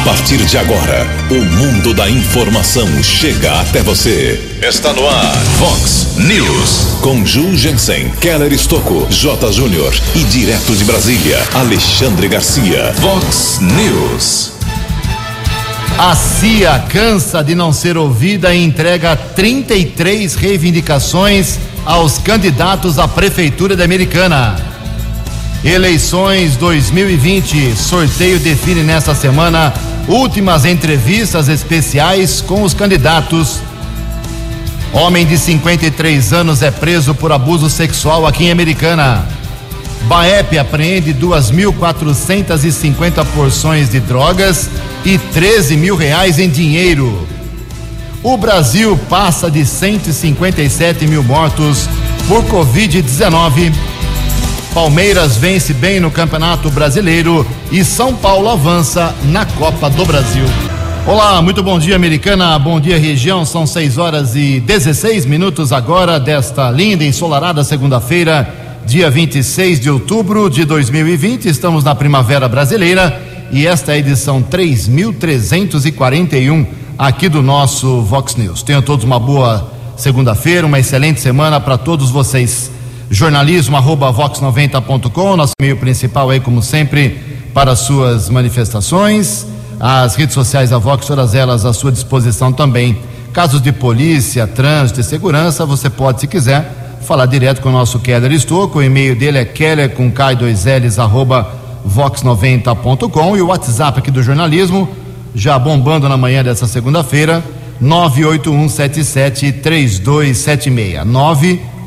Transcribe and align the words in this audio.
A 0.00 0.02
partir 0.02 0.38
de 0.38 0.56
agora, 0.56 1.06
o 1.30 1.44
mundo 1.44 1.92
da 1.92 2.08
informação 2.08 2.88
chega 3.02 3.60
até 3.60 3.82
você. 3.82 4.40
Está 4.66 4.94
no 4.94 5.06
ar, 5.06 5.36
Fox 5.58 6.16
News. 6.16 7.00
Com 7.02 7.24
Ju 7.26 7.54
Jensen, 7.54 8.08
Keller 8.18 8.50
Estocco, 8.50 9.06
J. 9.10 9.52
Júnior 9.52 9.92
e 10.14 10.24
direto 10.24 10.74
de 10.74 10.84
Brasília, 10.84 11.46
Alexandre 11.52 12.28
Garcia. 12.28 12.94
Fox 12.94 13.60
News. 13.60 14.52
A 15.98 16.16
CIA 16.16 16.82
cansa 16.88 17.44
de 17.44 17.54
não 17.54 17.70
ser 17.70 17.98
ouvida 17.98 18.54
e 18.54 18.64
entrega 18.64 19.14
33 19.14 20.34
reivindicações 20.34 21.58
aos 21.84 22.16
candidatos 22.16 22.98
à 22.98 23.06
Prefeitura 23.06 23.76
da 23.76 23.84
Americana. 23.84 24.69
Eleições 25.62 26.56
2020. 26.56 27.76
Sorteio 27.76 28.38
define 28.38 28.82
nesta 28.82 29.14
semana 29.14 29.74
últimas 30.08 30.64
entrevistas 30.64 31.48
especiais 31.48 32.40
com 32.40 32.62
os 32.62 32.72
candidatos. 32.72 33.60
Homem 34.90 35.26
de 35.26 35.36
53 35.36 36.32
anos 36.32 36.62
é 36.62 36.70
preso 36.70 37.14
por 37.14 37.30
abuso 37.30 37.68
sexual 37.68 38.26
aqui 38.26 38.44
em 38.44 38.50
Americana. 38.50 39.28
Baep 40.04 40.58
apreende 40.58 41.12
2.450 41.12 43.22
porções 43.34 43.90
de 43.90 44.00
drogas 44.00 44.70
e 45.04 45.18
13 45.18 45.76
mil 45.76 45.94
reais 45.94 46.38
em 46.38 46.48
dinheiro. 46.48 47.28
O 48.22 48.38
Brasil 48.38 48.98
passa 49.10 49.50
de 49.50 49.66
157 49.66 51.06
mil 51.06 51.22
mortos 51.22 51.86
por 52.26 52.44
Covid-19. 52.44 53.89
Palmeiras 54.74 55.36
vence 55.36 55.72
bem 55.74 55.98
no 55.98 56.12
Campeonato 56.12 56.70
Brasileiro 56.70 57.44
e 57.72 57.84
São 57.84 58.14
Paulo 58.14 58.48
avança 58.48 59.12
na 59.24 59.44
Copa 59.44 59.90
do 59.90 60.04
Brasil. 60.04 60.44
Olá, 61.06 61.42
muito 61.42 61.60
bom 61.60 61.76
dia, 61.76 61.96
americana. 61.96 62.56
Bom 62.56 62.78
dia, 62.78 62.96
região. 62.96 63.44
São 63.44 63.66
6 63.66 63.98
horas 63.98 64.36
e 64.36 64.60
16 64.60 65.26
minutos 65.26 65.72
agora 65.72 66.20
desta 66.20 66.70
linda 66.70 67.04
ensolarada 67.04 67.64
segunda-feira, 67.64 68.48
dia 68.86 69.10
26 69.10 69.80
de 69.80 69.90
outubro 69.90 70.48
de 70.48 70.64
2020. 70.64 71.48
Estamos 71.48 71.82
na 71.82 71.96
Primavera 71.96 72.48
Brasileira 72.48 73.20
e 73.50 73.66
esta 73.66 73.90
é 73.90 73.96
a 73.96 73.98
edição 73.98 74.40
3341 74.40 76.64
aqui 76.96 77.28
do 77.28 77.42
nosso 77.42 78.02
Vox 78.02 78.36
News. 78.36 78.62
Tenham 78.62 78.82
todos 78.82 79.04
uma 79.04 79.18
boa 79.18 79.68
segunda-feira, 79.96 80.64
uma 80.64 80.78
excelente 80.78 81.20
semana 81.20 81.58
para 81.58 81.76
todos 81.76 82.10
vocês 82.10 82.70
jornalismo 83.10 83.76
arroba 83.76 84.12
vox90.com, 84.12 85.36
nosso 85.36 85.52
meio 85.60 85.76
principal 85.76 86.30
aí, 86.30 86.38
como 86.38 86.62
sempre, 86.62 87.18
para 87.52 87.74
suas 87.74 88.30
manifestações. 88.30 89.46
As 89.80 90.14
redes 90.14 90.34
sociais 90.34 90.70
da 90.70 90.78
Vox, 90.78 91.06
todas 91.06 91.34
elas 91.34 91.64
à 91.64 91.72
sua 91.72 91.90
disposição 91.90 92.52
também. 92.52 92.98
Casos 93.32 93.60
de 93.60 93.72
polícia, 93.72 94.46
trânsito 94.46 95.00
e 95.00 95.04
segurança, 95.04 95.66
você 95.66 95.90
pode, 95.90 96.20
se 96.20 96.26
quiser, 96.28 96.98
falar 97.02 97.26
direto 97.26 97.60
com 97.60 97.70
o 97.70 97.72
nosso 97.72 97.98
Keller 97.98 98.30
Estouco. 98.30 98.78
O 98.78 98.82
e-mail 98.82 99.16
dele 99.16 99.38
é 99.38 99.44
keller 99.44 99.90
com 99.90 100.12
K2Ls 100.12 100.98
arroba 101.02 101.50
vox90.com 101.88 103.36
e 103.36 103.42
o 103.42 103.46
WhatsApp 103.48 103.98
aqui 103.98 104.10
do 104.10 104.22
jornalismo, 104.22 104.88
já 105.34 105.58
bombando 105.58 106.08
na 106.08 106.16
manhã 106.16 106.44
dessa 106.44 106.66
segunda-feira, 106.66 107.42
98177 107.80 109.52
3276. 109.52 111.06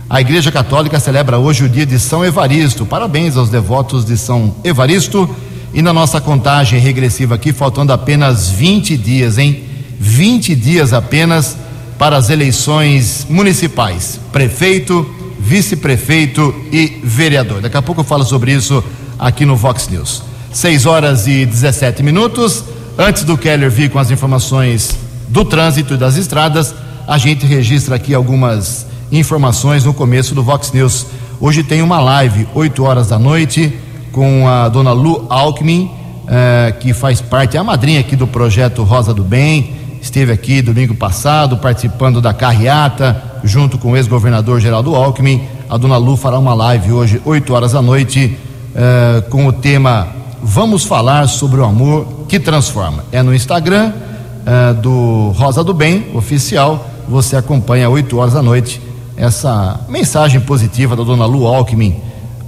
A 0.08 0.20
Igreja 0.20 0.50
Católica 0.50 0.98
celebra 0.98 1.38
hoje 1.38 1.64
o 1.64 1.68
dia 1.68 1.86
de 1.86 1.98
São 1.98 2.24
Evaristo. 2.24 2.86
Parabéns 2.86 3.36
aos 3.36 3.50
devotos 3.50 4.06
de 4.06 4.16
São 4.16 4.56
Evaristo. 4.64 5.28
E 5.74 5.82
na 5.82 5.92
nossa 5.92 6.20
contagem 6.20 6.80
regressiva 6.80 7.34
aqui, 7.34 7.52
faltando 7.52 7.92
apenas 7.92 8.48
20 8.50 8.96
dias, 8.96 9.36
hein? 9.38 9.64
20 9.98 10.54
dias 10.54 10.92
apenas 10.92 11.56
para 12.02 12.16
as 12.16 12.30
eleições 12.30 13.24
municipais: 13.30 14.18
prefeito, 14.32 15.08
vice-prefeito 15.38 16.52
e 16.72 17.00
vereador. 17.04 17.60
Daqui 17.60 17.76
a 17.76 17.82
pouco 17.82 18.00
eu 18.00 18.04
falo 18.04 18.24
sobre 18.24 18.52
isso 18.52 18.82
aqui 19.16 19.46
no 19.46 19.54
Vox 19.54 19.88
News. 19.88 20.20
6 20.52 20.84
horas 20.84 21.28
e 21.28 21.46
17 21.46 22.02
minutos. 22.02 22.64
Antes 22.98 23.22
do 23.22 23.38
Keller 23.38 23.70
vir 23.70 23.88
com 23.88 24.00
as 24.00 24.10
informações 24.10 24.98
do 25.28 25.44
trânsito 25.44 25.94
e 25.94 25.96
das 25.96 26.16
estradas, 26.16 26.74
a 27.06 27.18
gente 27.18 27.46
registra 27.46 27.94
aqui 27.94 28.12
algumas 28.12 28.84
informações 29.12 29.84
no 29.84 29.94
começo 29.94 30.34
do 30.34 30.42
Vox 30.42 30.72
News. 30.72 31.06
Hoje 31.40 31.62
tem 31.62 31.82
uma 31.82 32.00
live, 32.00 32.48
8 32.52 32.82
horas 32.82 33.10
da 33.10 33.18
noite, 33.18 33.78
com 34.10 34.48
a 34.48 34.68
dona 34.68 34.90
Lu 34.90 35.24
Alckmin, 35.30 35.88
eh, 36.26 36.74
que 36.80 36.92
faz 36.92 37.20
parte, 37.20 37.56
é 37.56 37.60
a 37.60 37.64
madrinha 37.64 38.00
aqui 38.00 38.16
do 38.16 38.26
projeto 38.26 38.82
Rosa 38.82 39.14
do 39.14 39.22
Bem 39.22 39.81
esteve 40.02 40.32
aqui 40.32 40.60
domingo 40.60 40.96
passado 40.96 41.56
participando 41.58 42.20
da 42.20 42.34
carreata, 42.34 43.22
junto 43.44 43.78
com 43.78 43.92
o 43.92 43.96
ex-governador 43.96 44.60
Geraldo 44.60 44.96
Alckmin. 44.96 45.46
A 45.70 45.76
dona 45.76 45.96
Lu 45.96 46.16
fará 46.16 46.40
uma 46.40 46.52
live 46.52 46.92
hoje, 46.92 47.22
8 47.24 47.54
horas 47.54 47.72
da 47.72 47.80
noite, 47.80 48.36
uh, 48.74 49.22
com 49.30 49.46
o 49.46 49.52
tema 49.52 50.08
Vamos 50.42 50.82
falar 50.82 51.28
sobre 51.28 51.60
o 51.60 51.64
amor 51.64 52.26
que 52.28 52.40
transforma. 52.40 53.04
É 53.12 53.22
no 53.22 53.32
Instagram 53.32 53.92
uh, 53.92 54.74
do 54.74 55.30
Rosa 55.36 55.62
do 55.62 55.72
Bem, 55.72 56.08
oficial. 56.14 56.90
Você 57.08 57.36
acompanha 57.36 57.88
8 57.88 58.18
horas 58.18 58.34
da 58.34 58.42
noite 58.42 58.82
essa 59.16 59.78
mensagem 59.88 60.40
positiva 60.40 60.96
da 60.96 61.04
dona 61.04 61.26
Lu 61.26 61.46
Alckmin. 61.46 62.00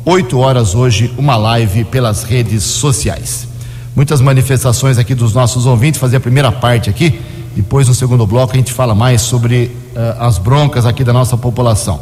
8 0.05 0.37
horas 0.37 0.75
hoje, 0.75 1.15
uma 1.17 1.37
live 1.37 1.85
pelas 1.85 2.25
redes 2.25 2.65
sociais. 2.65 3.47
Muitas 3.95 4.21
manifestações 4.21 4.99
aqui 4.99 5.15
dos 5.15 5.33
nossos 5.33 5.67
ouvintes, 5.67 6.01
fazer 6.01 6.17
a 6.17 6.21
primeira 6.21 6.51
parte 6.51 6.91
aqui 6.91 7.21
depois, 7.55 7.87
no 7.87 7.95
segundo 7.95 8.27
bloco, 8.27 8.53
a 8.53 8.57
gente 8.57 8.73
fala 8.73 8.95
mais 8.95 9.23
sobre 9.23 9.71
uh, 9.95 10.23
as 10.23 10.39
broncas 10.39 10.85
aqui 10.85 11.05
da 11.05 11.13
nossa 11.13 11.37
população. 11.37 12.01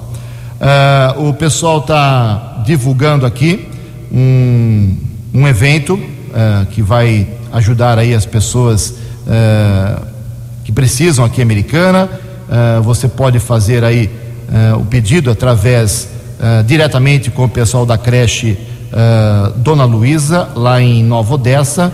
Uh, 0.58 1.28
o 1.28 1.34
pessoal 1.34 1.78
está 1.78 2.62
divulgando 2.64 3.26
aqui 3.26 3.68
um, 4.10 4.96
um 5.34 5.46
evento 5.46 5.94
uh, 5.94 6.66
que 6.70 6.80
vai 6.80 7.28
ajudar 7.52 7.98
aí 7.98 8.14
as 8.14 8.24
pessoas 8.24 8.94
que 10.64 10.72
precisam 10.72 11.24
aqui 11.24 11.40
Americana. 11.40 12.08
você 12.82 13.06
pode 13.06 13.38
fazer 13.38 13.84
aí 13.84 14.10
o 14.80 14.84
pedido 14.84 15.30
através 15.30 16.08
diretamente 16.66 17.30
com 17.30 17.44
o 17.44 17.48
pessoal 17.48 17.86
da 17.86 17.96
creche 17.96 18.58
Dona 19.58 19.84
Luísa, 19.84 20.48
lá 20.56 20.80
em 20.80 21.04
Nova 21.04 21.34
Odessa 21.34 21.92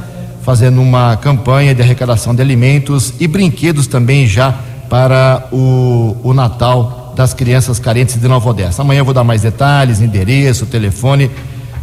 fazendo 0.49 0.81
uma 0.81 1.15
campanha 1.15 1.75
de 1.75 1.83
arrecadação 1.83 2.35
de 2.35 2.41
alimentos 2.41 3.13
e 3.21 3.29
brinquedos 3.29 3.87
também 3.87 4.27
já 4.27 4.51
para 4.89 5.47
o, 5.53 6.17
o 6.23 6.33
Natal 6.33 7.13
das 7.15 7.35
crianças 7.35 7.79
carentes 7.79 8.19
de 8.19 8.27
Nova 8.27 8.49
Odessa. 8.49 8.81
Amanhã 8.81 9.01
eu 9.01 9.05
vou 9.05 9.13
dar 9.13 9.23
mais 9.23 9.43
detalhes, 9.43 10.01
endereço, 10.01 10.65
telefone, 10.65 11.31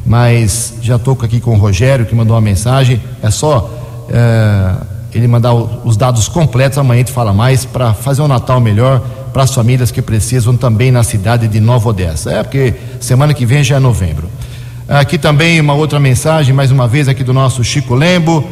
mas 0.03 0.79
já 0.81 0.95
estou 0.95 1.15
aqui 1.21 1.39
com 1.39 1.51
o 1.53 1.59
Rogério 1.59 2.07
que 2.07 2.15
mandou 2.15 2.35
uma 2.35 2.41
mensagem. 2.41 2.99
É 3.21 3.29
só 3.29 3.69
é, 4.09 4.73
ele 5.13 5.27
mandar 5.27 5.53
os 5.53 5.95
dados 5.95 6.27
completos, 6.27 6.79
amanhã 6.79 7.01
a 7.01 7.05
gente 7.05 7.11
fala 7.11 7.31
mais 7.31 7.65
para 7.65 7.93
fazer 7.93 8.23
um 8.23 8.27
Natal 8.27 8.59
melhor 8.59 8.99
para 9.31 9.43
as 9.43 9.53
famílias 9.53 9.91
que 9.91 10.01
precisam 10.01 10.57
também 10.57 10.91
na 10.91 11.03
cidade 11.03 11.47
de 11.47 11.59
Nova 11.59 11.89
Odessa. 11.89 12.31
É 12.31 12.41
porque 12.41 12.73
semana 12.99 13.31
que 13.31 13.45
vem 13.45 13.63
já 13.63 13.75
é 13.75 13.79
novembro. 13.79 14.27
Aqui 14.87 15.17
também 15.17 15.59
uma 15.59 15.73
outra 15.73 15.99
mensagem, 15.99 16.53
mais 16.53 16.69
uma 16.69 16.87
vez, 16.87 17.07
aqui 17.07 17.23
do 17.23 17.33
nosso 17.33 17.63
Chico 17.63 17.95
Lembo. 17.95 18.47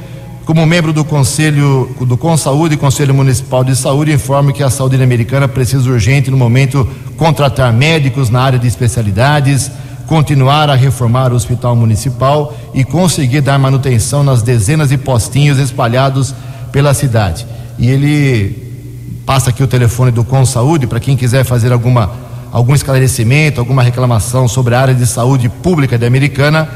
Como 0.45 0.65
membro 0.65 0.91
do 0.91 1.05
Conselho 1.05 1.95
do 2.01 2.17
Consaúde 2.17 2.73
e 2.73 2.77
Conselho 2.77 3.13
Municipal 3.13 3.63
de 3.63 3.75
Saúde, 3.75 4.11
informo 4.11 4.51
que 4.51 4.63
a 4.63 4.69
saúde 4.71 5.01
americana 5.01 5.47
precisa 5.47 5.87
urgente, 5.87 6.31
no 6.31 6.35
momento, 6.35 6.89
contratar 7.17 7.71
médicos 7.71 8.31
na 8.31 8.41
área 8.41 8.57
de 8.57 8.67
especialidades, 8.67 9.69
continuar 10.07 10.71
a 10.71 10.75
reformar 10.75 11.31
o 11.31 11.35
hospital 11.35 11.75
municipal 11.75 12.57
e 12.73 12.83
conseguir 12.83 13.41
dar 13.41 13.59
manutenção 13.59 14.23
nas 14.23 14.41
dezenas 14.41 14.89
de 14.89 14.97
postinhos 14.97 15.59
espalhados 15.59 16.33
pela 16.71 16.95
cidade. 16.95 17.45
E 17.77 17.87
ele 17.87 19.21
passa 19.23 19.51
aqui 19.51 19.61
o 19.61 19.67
telefone 19.67 20.09
do 20.09 20.23
Consaúde 20.23 20.87
para 20.87 20.99
quem 20.99 21.15
quiser 21.15 21.45
fazer 21.45 21.71
alguma 21.71 22.32
algum 22.53 22.73
esclarecimento, 22.75 23.59
alguma 23.59 23.81
reclamação 23.81 24.47
sobre 24.47 24.75
a 24.75 24.79
área 24.79 24.93
de 24.93 25.07
saúde 25.07 25.49
pública 25.49 25.97
da 25.97 26.05
Americana, 26.05 26.69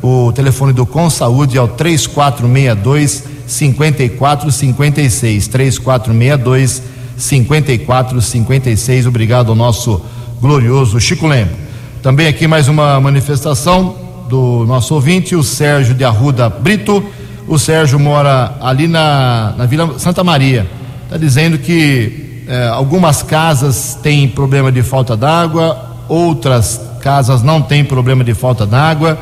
o 0.00 0.32
telefone 0.32 0.72
do 0.72 0.86
Consaúde 0.86 1.58
é 1.58 1.60
o 1.60 1.66
3462 1.66 3.24
5456 3.44 5.48
3462 5.48 6.82
5456. 7.16 9.06
Obrigado 9.06 9.48
ao 9.48 9.56
nosso 9.56 10.00
glorioso 10.40 11.00
Chico 11.00 11.26
Lembro. 11.26 11.56
Também 12.00 12.28
aqui 12.28 12.46
mais 12.46 12.68
uma 12.68 13.00
manifestação 13.00 13.96
do 14.28 14.64
nosso 14.66 14.94
ouvinte, 14.94 15.34
o 15.34 15.42
Sérgio 15.42 15.94
de 15.94 16.04
Arruda 16.04 16.48
Brito, 16.48 17.04
O 17.48 17.58
Sérgio 17.58 17.98
mora 17.98 18.56
ali 18.60 18.86
na, 18.86 19.54
na 19.58 19.66
Vila 19.66 19.98
Santa 19.98 20.22
Maria. 20.22 20.64
Está 21.04 21.16
dizendo 21.16 21.58
que 21.58 22.23
é, 22.46 22.66
algumas 22.68 23.22
casas 23.22 23.98
têm 24.02 24.28
problema 24.28 24.70
de 24.70 24.82
falta 24.82 25.16
d'água, 25.16 26.04
outras 26.08 26.80
casas 27.00 27.42
não 27.42 27.60
têm 27.60 27.84
problema 27.84 28.22
de 28.24 28.34
falta 28.34 28.66
d'água. 28.66 29.18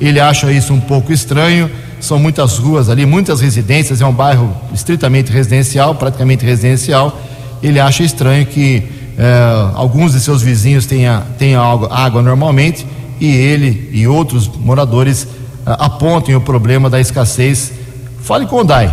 Ele 0.00 0.20
acha 0.20 0.52
isso 0.52 0.72
um 0.72 0.80
pouco 0.80 1.12
estranho. 1.12 1.70
São 2.00 2.18
muitas 2.18 2.58
ruas 2.58 2.90
ali, 2.90 3.06
muitas 3.06 3.40
residências, 3.40 4.00
é 4.00 4.06
um 4.06 4.12
bairro 4.12 4.54
estritamente 4.72 5.32
residencial, 5.32 5.94
praticamente 5.94 6.44
residencial. 6.44 7.18
Ele 7.62 7.80
acha 7.80 8.02
estranho 8.02 8.44
que 8.44 8.86
é, 9.18 9.70
alguns 9.74 10.12
de 10.12 10.20
seus 10.20 10.42
vizinhos 10.42 10.84
tenham, 10.84 11.22
tenham 11.38 11.88
água, 11.90 12.20
normalmente 12.20 12.86
e 13.18 13.34
ele 13.34 13.88
e 13.92 14.06
outros 14.06 14.46
moradores 14.46 15.26
é, 15.66 15.74
apontem 15.78 16.34
o 16.34 16.40
problema 16.40 16.90
da 16.90 17.00
escassez. 17.00 17.72
Fale 18.20 18.46
com 18.46 18.56
o 18.56 18.64
DAI, 18.64 18.92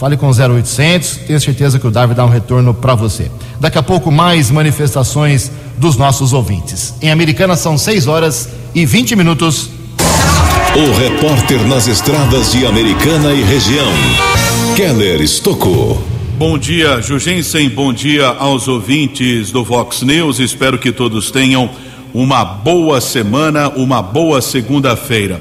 fale 0.00 0.16
com 0.16 0.30
o 0.30 0.32
0800, 0.32 1.18
tenho 1.26 1.38
certeza 1.38 1.78
que 1.78 1.86
o 1.86 1.90
DAI 1.90 2.06
vai 2.06 2.16
dar 2.16 2.24
um 2.24 2.30
retorno 2.30 2.72
para 2.72 2.94
você. 2.94 3.30
Daqui 3.60 3.76
a 3.76 3.82
pouco, 3.82 4.10
mais 4.10 4.50
manifestações 4.50 5.52
dos 5.76 5.98
nossos 5.98 6.32
ouvintes. 6.32 6.94
Em 7.02 7.10
Americana 7.10 7.54
são 7.54 7.76
6 7.76 8.06
horas 8.06 8.48
e 8.74 8.86
20 8.86 9.14
minutos. 9.14 9.68
O 10.74 10.98
repórter 10.98 11.62
nas 11.66 11.86
estradas 11.86 12.50
de 12.52 12.64
Americana 12.64 13.34
e 13.34 13.42
região, 13.42 13.92
Keller 14.74 15.20
Estocou. 15.20 16.02
Bom 16.38 16.56
dia, 16.56 17.02
Jugensen. 17.02 17.68
Bom 17.68 17.92
dia 17.92 18.28
aos 18.28 18.68
ouvintes 18.68 19.50
do 19.50 19.62
Vox 19.62 20.00
News. 20.00 20.38
Espero 20.38 20.78
que 20.78 20.92
todos 20.92 21.30
tenham 21.30 21.68
uma 22.14 22.42
boa 22.42 23.02
semana, 23.02 23.68
uma 23.68 24.00
boa 24.00 24.40
segunda-feira. 24.40 25.38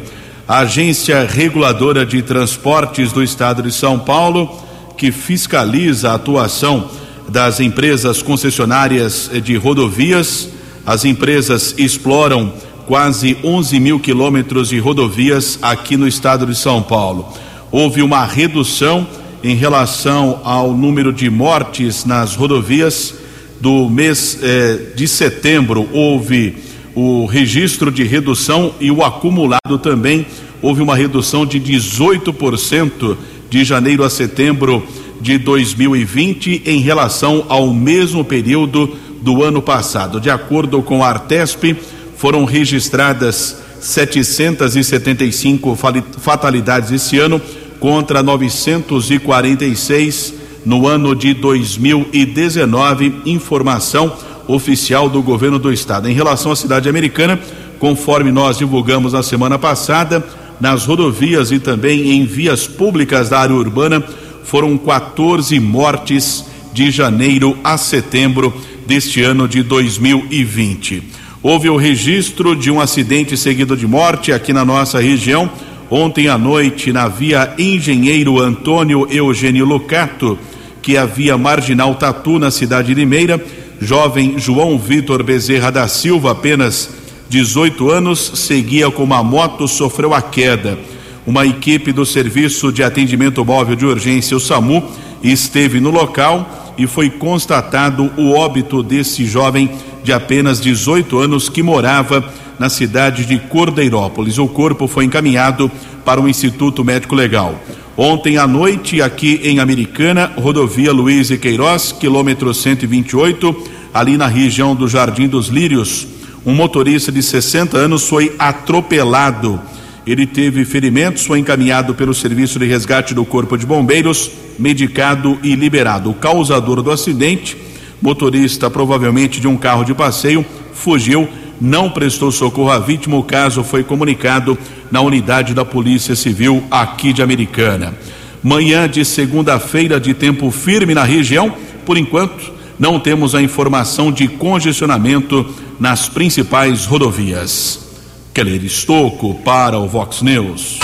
A 0.49 0.61
Agência 0.61 1.27
Reguladora 1.29 2.03
de 2.03 2.23
Transportes 2.23 3.11
do 3.11 3.21
Estado 3.21 3.61
de 3.61 3.71
São 3.71 3.99
Paulo, 3.99 4.59
que 4.97 5.11
fiscaliza 5.11 6.09
a 6.09 6.15
atuação 6.15 6.89
das 7.27 7.59
empresas 7.59 8.23
concessionárias 8.23 9.29
de 9.43 9.55
rodovias, 9.57 10.49
as 10.83 11.05
empresas 11.05 11.75
exploram 11.77 12.51
quase 12.87 13.37
11 13.43 13.79
mil 13.79 13.99
quilômetros 13.99 14.69
de 14.69 14.79
rodovias 14.79 15.59
aqui 15.61 15.95
no 15.95 16.07
estado 16.07 16.47
de 16.47 16.55
São 16.55 16.81
Paulo. 16.81 17.31
Houve 17.71 18.01
uma 18.01 18.25
redução 18.25 19.05
em 19.43 19.55
relação 19.55 20.41
ao 20.43 20.73
número 20.73 21.13
de 21.13 21.29
mortes 21.29 22.05
nas 22.05 22.35
rodovias 22.35 23.13
do 23.61 23.87
mês 23.87 24.39
eh, 24.41 24.93
de 24.95 25.07
setembro 25.07 25.87
houve 25.93 26.68
o 27.01 27.25
registro 27.25 27.89
de 27.89 28.03
redução 28.03 28.73
e 28.77 28.91
o 28.91 29.01
acumulado 29.01 29.79
também 29.81 30.25
houve 30.61 30.81
uma 30.81 30.97
redução 30.97 31.45
de 31.45 31.57
18% 31.57 33.15
de 33.49 33.63
janeiro 33.63 34.03
a 34.03 34.09
setembro 34.09 34.85
de 35.21 35.37
2020 35.37 36.63
em 36.65 36.81
relação 36.81 37.45
ao 37.47 37.73
mesmo 37.73 38.25
período 38.25 38.97
do 39.21 39.41
ano 39.41 39.61
passado. 39.61 40.19
De 40.19 40.29
acordo 40.29 40.81
com 40.81 41.01
a 41.01 41.07
Artesp, 41.07 41.73
foram 42.17 42.43
registradas 42.43 43.55
775 43.79 45.77
fatalidades 46.17 46.91
esse 46.91 47.17
ano 47.17 47.41
contra 47.79 48.21
946 48.21 50.33
no 50.65 50.85
ano 50.85 51.15
de 51.15 51.33
2019, 51.33 53.21
informação 53.25 54.11
oficial 54.53 55.09
do 55.09 55.21
governo 55.21 55.57
do 55.57 55.71
estado. 55.71 56.09
Em 56.09 56.13
relação 56.13 56.51
à 56.51 56.55
cidade 56.55 56.89
americana, 56.89 57.39
conforme 57.79 58.31
nós 58.31 58.57
divulgamos 58.57 59.13
na 59.13 59.23
semana 59.23 59.57
passada, 59.57 60.25
nas 60.59 60.85
rodovias 60.85 61.51
e 61.51 61.59
também 61.59 62.11
em 62.11 62.25
vias 62.25 62.67
públicas 62.67 63.29
da 63.29 63.39
área 63.39 63.55
urbana, 63.55 64.03
foram 64.43 64.77
14 64.77 65.59
mortes 65.59 66.45
de 66.73 66.91
janeiro 66.91 67.57
a 67.63 67.77
setembro 67.77 68.53
deste 68.85 69.21
ano 69.21 69.47
de 69.47 69.63
2020. 69.63 71.03
Houve 71.41 71.69
o 71.69 71.77
registro 71.77 72.55
de 72.55 72.69
um 72.69 72.81
acidente 72.81 73.37
seguido 73.37 73.77
de 73.77 73.87
morte 73.87 74.33
aqui 74.33 74.51
na 74.51 74.65
nossa 74.65 74.99
região 74.99 75.49
Ontem 75.91 76.27
à 76.27 76.37
noite, 76.37 76.93
na 76.93 77.07
via 77.07 77.51
Engenheiro 77.57 78.39
Antônio 78.39 79.07
Eugênio 79.09 79.65
Lucato, 79.65 80.37
que 80.83 80.95
havia 80.95 81.35
Marginal 81.35 81.95
Tatu, 81.95 82.37
na 82.37 82.51
cidade 82.51 82.89
de 82.89 82.93
Limeira, 82.93 83.43
jovem 83.81 84.37
João 84.37 84.77
Vitor 84.77 85.23
Bezerra 85.23 85.71
da 85.71 85.87
Silva, 85.87 86.31
apenas 86.31 86.89
18 87.29 87.89
anos, 87.89 88.31
seguia 88.35 88.89
com 88.91 89.03
uma 89.03 89.23
moto, 89.23 89.67
sofreu 89.67 90.13
a 90.13 90.21
queda. 90.21 90.77
Uma 91.25 91.45
equipe 91.45 91.91
do 91.91 92.05
Serviço 92.05 92.71
de 92.71 92.83
Atendimento 92.83 93.45
Móvel 93.45 93.75
de 93.75 93.85
Urgência, 93.85 94.35
o 94.35 94.39
SAMU, 94.39 94.83
esteve 95.23 95.79
no 95.79 95.91
local 95.91 96.73
e 96.77 96.87
foi 96.87 97.09
constatado 97.09 98.11
o 98.17 98.31
óbito 98.31 98.81
desse 98.81 99.25
jovem 99.25 99.69
de 100.03 100.11
apenas 100.11 100.59
18 100.59 101.19
anos 101.19 101.49
que 101.49 101.61
morava 101.61 102.23
na 102.57 102.69
cidade 102.69 103.25
de 103.25 103.37
Cordeirópolis. 103.37 104.37
O 104.37 104.47
corpo 104.47 104.87
foi 104.87 105.05
encaminhado 105.05 105.69
para 106.03 106.19
o 106.19 106.27
Instituto 106.27 106.83
Médico 106.83 107.15
Legal. 107.15 107.55
Ontem 108.01 108.37
à 108.37 108.47
noite, 108.47 109.01
aqui 109.01 109.41
em 109.43 109.59
Americana, 109.59 110.31
rodovia 110.37 110.89
Luiz 110.93 111.31
e 111.31 111.37
Queiroz, 111.37 111.91
quilômetro 111.91 112.53
128, 112.53 113.53
ali 113.93 114.15
na 114.15 114.25
região 114.25 114.73
do 114.73 114.87
Jardim 114.87 115.27
dos 115.27 115.49
Lírios, 115.49 116.07
um 116.45 116.53
motorista 116.53 117.11
de 117.11 117.21
60 117.21 117.77
anos 117.77 118.07
foi 118.07 118.33
atropelado. 118.39 119.59
Ele 120.07 120.25
teve 120.25 120.63
ferimentos, 120.63 121.25
foi 121.25 121.39
encaminhado 121.39 121.93
pelo 121.93 122.13
Serviço 122.13 122.57
de 122.57 122.65
Resgate 122.65 123.13
do 123.13 123.25
Corpo 123.25 123.57
de 123.57 123.65
Bombeiros, 123.65 124.31
medicado 124.57 125.37
e 125.43 125.53
liberado. 125.53 126.09
O 126.09 126.13
causador 126.13 126.81
do 126.81 126.91
acidente, 126.91 127.57
motorista 128.01 128.69
provavelmente 128.69 129.41
de 129.41 129.47
um 129.49 129.57
carro 129.57 129.83
de 129.83 129.93
passeio, 129.93 130.45
fugiu 130.73 131.27
não 131.59 131.89
prestou 131.89 132.31
socorro 132.31 132.71
à 132.71 132.79
vítima. 132.79 133.17
O 133.17 133.23
caso 133.23 133.63
foi 133.63 133.83
comunicado 133.83 134.57
na 134.91 135.01
unidade 135.01 135.53
da 135.53 135.65
Polícia 135.65 136.15
Civil 136.15 136.63
aqui 136.69 137.13
de 137.13 137.21
Americana. 137.21 137.93
Manhã 138.41 138.87
de 138.87 139.03
segunda-feira 139.03 139.99
de 139.99 140.13
tempo 140.13 140.49
firme 140.51 140.93
na 140.93 141.03
região. 141.03 141.53
Por 141.85 141.97
enquanto, 141.97 142.53
não 142.79 142.99
temos 142.99 143.35
a 143.35 143.41
informação 143.41 144.11
de 144.11 144.27
congestionamento 144.27 145.45
nas 145.79 146.07
principais 146.07 146.85
rodovias. 146.85 147.87
Keller 148.33 148.63
Estocco 148.63 149.35
para 149.43 149.77
o 149.77 149.87
Vox 149.87 150.21
News. 150.21 150.79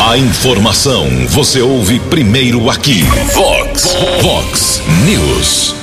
A 0.00 0.16
informação 0.16 1.06
você 1.28 1.60
ouve 1.60 1.98
primeiro 1.98 2.70
aqui. 2.70 3.02
Vox, 3.34 3.96
Vox 4.22 4.82
News. 5.04 5.81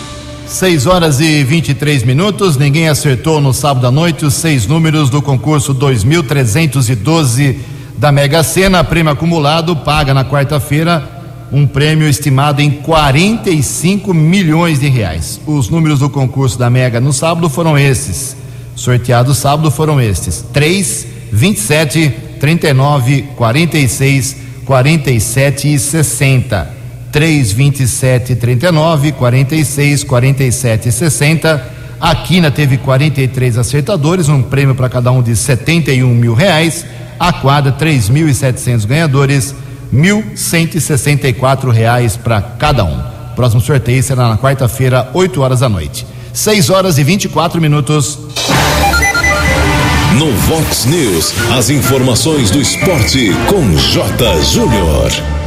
6 0.50 0.88
horas 0.88 1.20
e 1.20 1.44
23 1.44 2.04
minutos. 2.04 2.58
Ninguém 2.58 2.90
acertou 2.90 3.40
no 3.40 3.54
sábado 3.54 3.86
à 3.86 3.92
noite 3.92 4.26
os 4.26 4.34
seis 4.34 4.66
números 4.66 5.08
do 5.10 5.22
concurso 5.22 5.76
2312 5.76 7.60
da 7.98 8.12
Mega 8.12 8.42
Sena. 8.42 8.84
Prêmio 8.84 9.12
acumulado 9.12 9.76
paga 9.76 10.12
na 10.12 10.26
quarta-feira 10.26 11.08
um 11.52 11.68
prêmio 11.68 12.10
estimado 12.10 12.62
em 12.62 12.72
45 12.72 14.12
milhões 14.12 14.80
de 14.80 14.90
reais. 14.90 15.40
Os 15.46 15.70
números 15.70 16.00
do 16.00 16.10
concurso 16.10 16.58
da 16.58 16.68
Mega 16.68 17.00
no 17.00 17.14
sábado 17.14 17.48
foram 17.48 17.78
esses. 17.78 18.36
Sorteados 18.76 19.38
sábado 19.38 19.70
foram 19.70 20.02
estes: 20.02 20.44
3, 20.52 21.08
27, 21.32 22.10
39, 22.40 23.22
46, 23.36 24.36
47 24.66 25.74
e 25.76 25.80
60. 25.80 26.79
3, 27.12 27.52
27, 27.52 28.36
39, 28.36 29.12
46, 29.14 30.04
47 30.04 30.90
e 30.90 30.92
60. 30.92 31.80
A 32.00 32.16
Quina 32.16 32.50
teve 32.50 32.78
43 32.78 33.58
acertadores, 33.58 34.30
um 34.30 34.42
prêmio 34.42 34.74
para 34.74 34.88
cada 34.88 35.12
um 35.12 35.22
de 35.22 35.36
71 35.36 36.08
mil 36.08 36.34
reais. 36.34 36.86
A 37.20 37.34
quadra, 37.34 37.72
3.700 37.74 38.86
ganhadores, 38.86 39.54
1.164 39.94 41.70
reais 41.72 42.16
para 42.16 42.42
cada 42.42 42.86
um. 42.86 43.02
Próximo 43.36 43.62
sorteio 43.62 44.02
será 44.02 44.30
na 44.30 44.38
quarta-feira, 44.38 45.10
8 45.14 45.42
horas 45.42 45.60
da 45.60 45.68
noite. 45.68 46.06
6 46.34 46.70
horas 46.70 46.98
e 46.98 47.04
24 47.04 47.60
minutos. 47.60 48.18
No 50.18 50.32
Vox 50.34 50.86
News, 50.86 51.34
as 51.52 51.70
informações 51.70 52.52
do 52.52 52.62
esporte 52.62 53.32
com 53.50 53.76
J. 53.78 54.42
Júnior. 54.44 55.39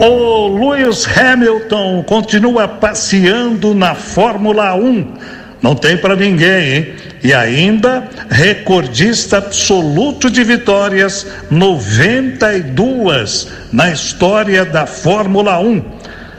O 0.00 0.46
Lewis 0.46 1.08
Hamilton 1.08 2.04
continua 2.04 2.68
passeando 2.68 3.74
na 3.74 3.96
Fórmula 3.96 4.72
1. 4.72 5.14
Não 5.60 5.74
tem 5.74 5.96
para 5.96 6.14
ninguém, 6.14 6.72
hein? 6.72 6.94
E 7.20 7.34
ainda 7.34 8.08
recordista 8.30 9.38
absoluto 9.38 10.30
de 10.30 10.44
vitórias, 10.44 11.26
92 11.50 13.48
na 13.72 13.90
história 13.90 14.64
da 14.64 14.86
Fórmula 14.86 15.58
1. 15.58 15.84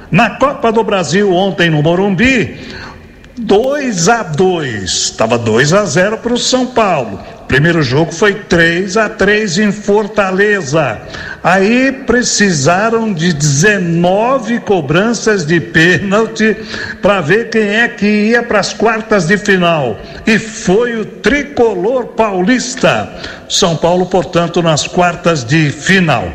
Na 0.10 0.30
Copa 0.30 0.72
do 0.72 0.82
Brasil 0.82 1.34
ontem 1.34 1.70
no 1.70 1.84
Morumbi, 1.84 2.58
2 3.38 4.08
a 4.08 4.24
2. 4.24 4.84
Estava 4.84 5.38
2 5.38 5.74
a 5.74 5.84
0 5.84 6.20
para 6.20 6.34
o 6.34 6.38
São 6.38 6.68
Paulo. 6.68 7.20
Primeiro 7.50 7.82
jogo 7.82 8.12
foi 8.12 8.36
3 8.36 8.96
a 8.96 9.10
3 9.10 9.58
em 9.58 9.72
Fortaleza. 9.72 11.02
Aí 11.44 11.92
precisaram 12.06 13.12
de 13.12 13.34
19 13.34 14.60
cobranças 14.60 15.48
de 15.48 15.60
pênalti 15.60 16.56
para 17.02 17.22
ver 17.22 17.50
quem 17.50 17.64
é 17.64 17.88
que 17.88 18.06
ia 18.06 18.44
para 18.44 18.60
as 18.60 18.72
quartas 18.72 19.26
de 19.26 19.36
final. 19.36 20.00
E 20.28 20.38
foi 20.38 20.96
o 20.96 21.04
tricolor 21.04 22.10
paulista. 22.10 23.12
São 23.50 23.76
Paulo, 23.76 24.06
portanto, 24.06 24.62
nas 24.62 24.86
quartas 24.86 25.44
de 25.44 25.72
final. 25.72 26.32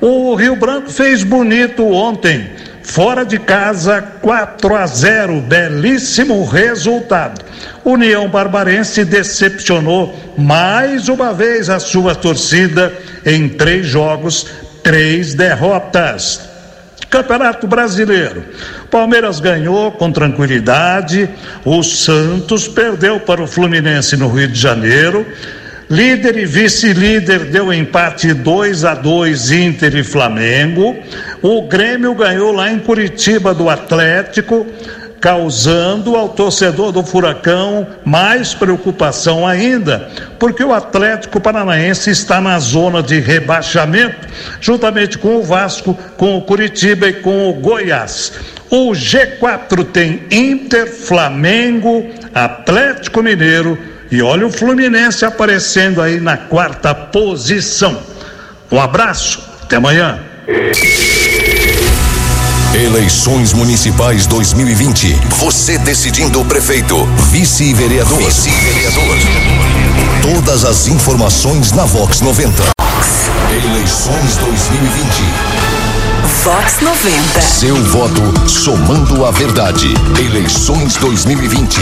O 0.00 0.34
Rio 0.34 0.56
Branco 0.56 0.90
fez 0.90 1.22
bonito 1.22 1.84
ontem. 1.84 2.48
Fora 2.86 3.26
de 3.26 3.38
casa, 3.38 4.00
4 4.22 4.74
a 4.76 4.86
0, 4.86 5.40
belíssimo 5.40 6.44
resultado. 6.44 7.44
União 7.84 8.28
Barbarense 8.28 9.04
decepcionou 9.04 10.14
mais 10.38 11.08
uma 11.08 11.34
vez 11.34 11.68
a 11.68 11.80
sua 11.80 12.14
torcida 12.14 12.92
em 13.26 13.48
três 13.48 13.86
jogos, 13.86 14.46
três 14.84 15.34
derrotas. 15.34 16.48
Campeonato 17.10 17.66
Brasileiro. 17.66 18.44
Palmeiras 18.88 19.40
ganhou 19.40 19.90
com 19.90 20.12
tranquilidade. 20.12 21.28
O 21.64 21.82
Santos 21.82 22.68
perdeu 22.68 23.18
para 23.18 23.42
o 23.42 23.48
Fluminense 23.48 24.16
no 24.16 24.28
Rio 24.28 24.48
de 24.48 24.58
Janeiro. 24.58 25.26
Líder 25.88 26.36
e 26.36 26.44
vice-líder 26.44 27.44
deu 27.44 27.72
empate 27.72 28.34
2 28.34 28.84
a 28.84 28.92
2 28.92 29.52
Inter 29.52 29.94
e 29.94 30.02
Flamengo. 30.02 30.96
O 31.40 31.62
Grêmio 31.62 32.12
ganhou 32.12 32.50
lá 32.50 32.72
em 32.72 32.80
Curitiba 32.80 33.54
do 33.54 33.70
Atlético, 33.70 34.66
causando 35.20 36.16
ao 36.16 36.30
torcedor 36.30 36.90
do 36.90 37.04
Furacão 37.04 37.86
mais 38.04 38.52
preocupação 38.52 39.46
ainda, 39.46 40.10
porque 40.40 40.64
o 40.64 40.74
Atlético 40.74 41.40
Paranaense 41.40 42.10
está 42.10 42.40
na 42.40 42.58
zona 42.58 43.00
de 43.00 43.20
rebaixamento, 43.20 44.26
juntamente 44.60 45.16
com 45.16 45.36
o 45.36 45.42
Vasco, 45.44 45.96
com 46.16 46.36
o 46.36 46.42
Curitiba 46.42 47.08
e 47.08 47.12
com 47.12 47.48
o 47.48 47.52
Goiás. 47.54 48.32
O 48.68 48.90
G4 48.90 49.84
tem 49.84 50.24
Inter, 50.32 50.88
Flamengo, 50.92 52.10
Atlético 52.34 53.22
Mineiro 53.22 53.95
e 54.10 54.22
olha 54.22 54.46
o 54.46 54.52
Fluminense 54.52 55.24
aparecendo 55.24 56.00
aí 56.00 56.20
na 56.20 56.36
quarta 56.36 56.94
posição. 56.94 57.98
Um 58.70 58.80
abraço, 58.80 59.40
até 59.62 59.76
amanhã. 59.76 60.20
Eleições 62.74 63.52
Municipais 63.52 64.26
2020. 64.26 65.14
Você 65.38 65.78
decidindo 65.78 66.40
o 66.40 66.44
prefeito, 66.44 67.06
vice-vereador. 67.30 68.18
Vice-vereador. 68.18 69.16
Todas 70.22 70.64
as 70.64 70.86
informações 70.86 71.72
na 71.72 71.84
Vox 71.84 72.20
90. 72.20 72.62
Eleições 73.50 74.36
2020. 74.36 75.66
Vox 76.44 76.80
90. 76.80 77.40
Seu 77.40 77.76
voto 77.86 78.48
somando 78.48 79.24
a 79.24 79.30
verdade. 79.30 79.88
Eleições 80.18 80.96
2020. 80.96 81.80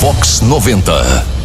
Vox 0.00 0.40
90. 0.40 1.41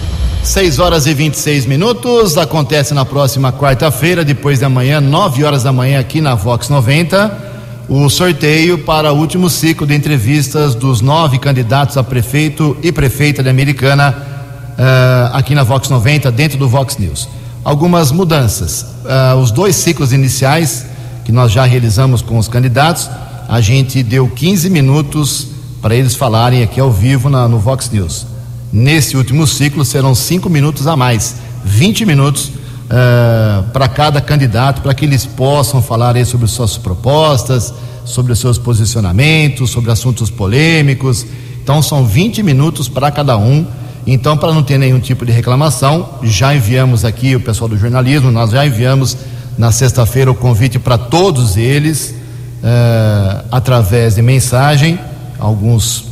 6 0.47 0.79
horas 0.79 1.05
e 1.05 1.13
26 1.13 1.65
minutos. 1.65 2.37
Acontece 2.37 2.93
na 2.93 3.03
próxima 3.03 3.51
quarta-feira, 3.51 4.23
depois 4.23 4.59
da 4.59 4.69
manhã, 4.69 5.01
9 5.01 5.43
horas 5.43 5.63
da 5.63 5.73
manhã, 5.73 5.99
aqui 5.99 6.21
na 6.21 6.35
Vox 6.35 6.69
90, 6.69 7.85
o 7.89 8.09
sorteio 8.09 8.77
para 8.77 9.11
o 9.11 9.17
último 9.17 9.49
ciclo 9.49 9.85
de 9.85 9.93
entrevistas 9.93 10.73
dos 10.73 11.01
nove 11.01 11.37
candidatos 11.37 11.97
a 11.97 12.03
prefeito 12.03 12.77
e 12.81 12.93
prefeita 12.93 13.43
de 13.43 13.49
Americana, 13.49 14.15
uh, 14.15 15.35
aqui 15.35 15.53
na 15.53 15.63
Vox 15.63 15.89
90, 15.89 16.31
dentro 16.31 16.57
do 16.57 16.69
Vox 16.69 16.97
News. 16.97 17.27
Algumas 17.61 18.13
mudanças. 18.13 18.83
Uh, 19.03 19.35
os 19.41 19.51
dois 19.51 19.75
ciclos 19.75 20.13
iniciais, 20.13 20.85
que 21.25 21.31
nós 21.31 21.51
já 21.51 21.65
realizamos 21.65 22.21
com 22.21 22.37
os 22.37 22.47
candidatos, 22.47 23.09
a 23.49 23.59
gente 23.59 24.01
deu 24.01 24.29
15 24.29 24.69
minutos 24.69 25.49
para 25.81 25.93
eles 25.93 26.15
falarem 26.15 26.63
aqui 26.63 26.79
ao 26.79 26.91
vivo 26.91 27.29
na, 27.29 27.49
no 27.49 27.59
Vox 27.59 27.89
News. 27.91 28.36
Nesse 28.71 29.15
último 29.15 29.47
ciclo 29.47 29.85
serão 29.85 30.13
cinco 30.13 30.49
minutos 30.49 30.87
a 30.87 30.95
mais, 30.95 31.35
20 31.63 32.05
minutos 32.05 32.47
uh, 32.47 33.63
para 33.71 33.87
cada 33.87 34.19
candidato, 34.19 34.81
para 34.81 34.93
que 34.93 35.05
eles 35.05 35.25
possam 35.25 35.81
falar 35.81 36.15
aí 36.15 36.25
sobre 36.25 36.47
suas 36.47 36.77
propostas, 36.77 37.73
sobre 38.03 38.35
seus 38.35 38.57
posicionamentos, 38.57 39.69
sobre 39.69 39.91
assuntos 39.91 40.29
polêmicos. 40.29 41.25
Então 41.63 41.81
são 41.81 42.05
20 42.05 42.43
minutos 42.43 42.89
para 42.89 43.11
cada 43.11 43.37
um. 43.37 43.65
Então, 44.05 44.37
para 44.37 44.53
não 44.53 44.63
ter 44.63 44.77
nenhum 44.77 45.01
tipo 45.01 45.25
de 45.25 45.33
reclamação, 45.33 46.07
já 46.23 46.55
enviamos 46.55 47.03
aqui 47.03 47.35
o 47.35 47.41
pessoal 47.41 47.67
do 47.67 47.77
jornalismo, 47.77 48.31
nós 48.31 48.51
já 48.51 48.65
enviamos 48.65 49.17
na 49.57 49.69
sexta-feira 49.69 50.31
o 50.31 50.35
convite 50.35 50.79
para 50.79 50.97
todos 50.97 51.57
eles, 51.57 52.15
uh, 52.63 53.45
através 53.51 54.15
de 54.15 54.21
mensagem. 54.21 54.97
Alguns 55.37 56.05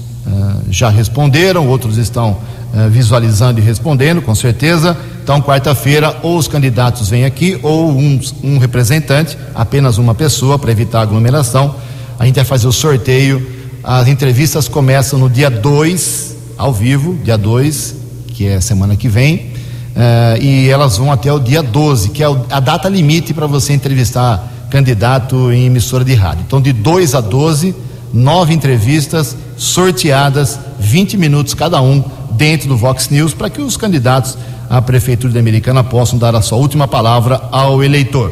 já 0.69 0.89
responderam, 0.89 1.67
outros 1.67 1.97
estão 1.97 2.31
uh, 2.31 2.89
visualizando 2.89 3.59
e 3.59 3.63
respondendo, 3.63 4.21
com 4.21 4.33
certeza. 4.33 4.97
Então, 5.23 5.41
quarta-feira, 5.41 6.17
ou 6.21 6.37
os 6.37 6.47
candidatos 6.47 7.09
vêm 7.09 7.25
aqui, 7.25 7.59
ou 7.63 7.91
um, 7.91 8.19
um 8.43 8.57
representante, 8.57 9.37
apenas 9.53 9.97
uma 9.97 10.13
pessoa, 10.13 10.57
para 10.57 10.71
evitar 10.71 11.01
aglomeração. 11.01 11.75
A 12.19 12.25
gente 12.25 12.35
vai 12.35 12.45
fazer 12.45 12.67
o 12.67 12.71
sorteio. 12.71 13.45
As 13.83 14.07
entrevistas 14.07 14.67
começam 14.67 15.19
no 15.19 15.29
dia 15.29 15.49
2, 15.49 16.35
ao 16.57 16.73
vivo, 16.73 17.17
dia 17.23 17.37
2, 17.37 17.95
que 18.27 18.47
é 18.47 18.59
semana 18.59 18.95
que 18.95 19.07
vem. 19.07 19.53
Uh, 19.95 20.41
e 20.41 20.69
elas 20.69 20.97
vão 20.97 21.11
até 21.11 21.31
o 21.31 21.39
dia 21.39 21.63
12, 21.63 22.09
que 22.09 22.23
é 22.23 22.27
a 22.49 22.59
data 22.59 22.89
limite 22.89 23.33
para 23.33 23.47
você 23.47 23.73
entrevistar 23.73 24.51
candidato 24.69 25.51
em 25.51 25.67
emissora 25.67 26.03
de 26.03 26.13
rádio. 26.13 26.43
Então, 26.45 26.59
de 26.59 26.73
2 26.73 27.15
a 27.15 27.21
12, 27.21 27.73
nove 28.11 28.53
entrevistas 28.53 29.37
sorteadas, 29.57 30.59
20 30.79 31.17
minutos 31.17 31.53
cada 31.53 31.81
um, 31.81 32.03
dentro 32.31 32.67
do 32.67 32.77
Vox 32.77 33.09
News, 33.09 33.33
para 33.33 33.49
que 33.49 33.61
os 33.61 33.77
candidatos 33.77 34.37
à 34.69 34.81
Prefeitura 34.81 35.31
de 35.31 35.39
Americana 35.39 35.83
possam 35.83 36.17
dar 36.17 36.35
a 36.35 36.41
sua 36.41 36.57
última 36.57 36.87
palavra 36.87 37.41
ao 37.51 37.83
eleitor. 37.83 38.31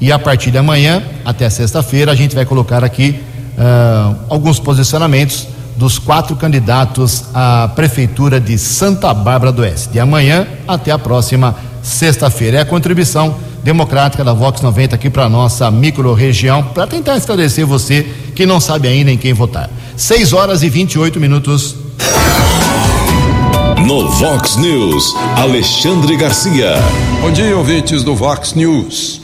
E 0.00 0.10
a 0.10 0.18
partir 0.18 0.50
de 0.50 0.58
amanhã, 0.58 1.02
até 1.24 1.48
sexta-feira, 1.48 2.10
a 2.10 2.14
gente 2.14 2.34
vai 2.34 2.44
colocar 2.44 2.82
aqui 2.82 3.20
uh, 3.56 4.16
alguns 4.28 4.58
posicionamentos 4.58 5.46
dos 5.76 5.98
quatro 5.98 6.36
candidatos 6.36 7.24
à 7.34 7.70
Prefeitura 7.74 8.40
de 8.40 8.58
Santa 8.58 9.12
Bárbara 9.14 9.52
do 9.52 9.62
Oeste. 9.62 9.90
De 9.90 10.00
amanhã 10.00 10.46
até 10.66 10.90
a 10.90 10.98
próxima 10.98 11.54
sexta-feira. 11.82 12.58
É 12.58 12.60
a 12.60 12.64
contribuição 12.66 13.36
democrática 13.62 14.24
da 14.24 14.32
Vox 14.32 14.60
90 14.60 14.94
aqui 14.94 15.08
para 15.08 15.28
nossa 15.28 15.70
micro-região, 15.70 16.62
para 16.62 16.86
tentar 16.86 17.16
esclarecer 17.16 17.66
você 17.66 18.06
que 18.34 18.44
não 18.44 18.60
sabe 18.60 18.88
ainda 18.88 19.10
em 19.10 19.18
quem 19.18 19.32
votar. 19.32 19.70
6 19.96 20.32
horas 20.32 20.62
e 20.62 20.68
28 20.68 21.20
minutos. 21.20 21.76
No 23.86 24.08
Vox 24.10 24.56
News, 24.56 25.14
Alexandre 25.36 26.16
Garcia. 26.16 26.74
Bom 27.20 27.30
dia, 27.30 27.56
ouvintes 27.56 28.02
do 28.02 28.14
Vox 28.14 28.54
News. 28.54 29.20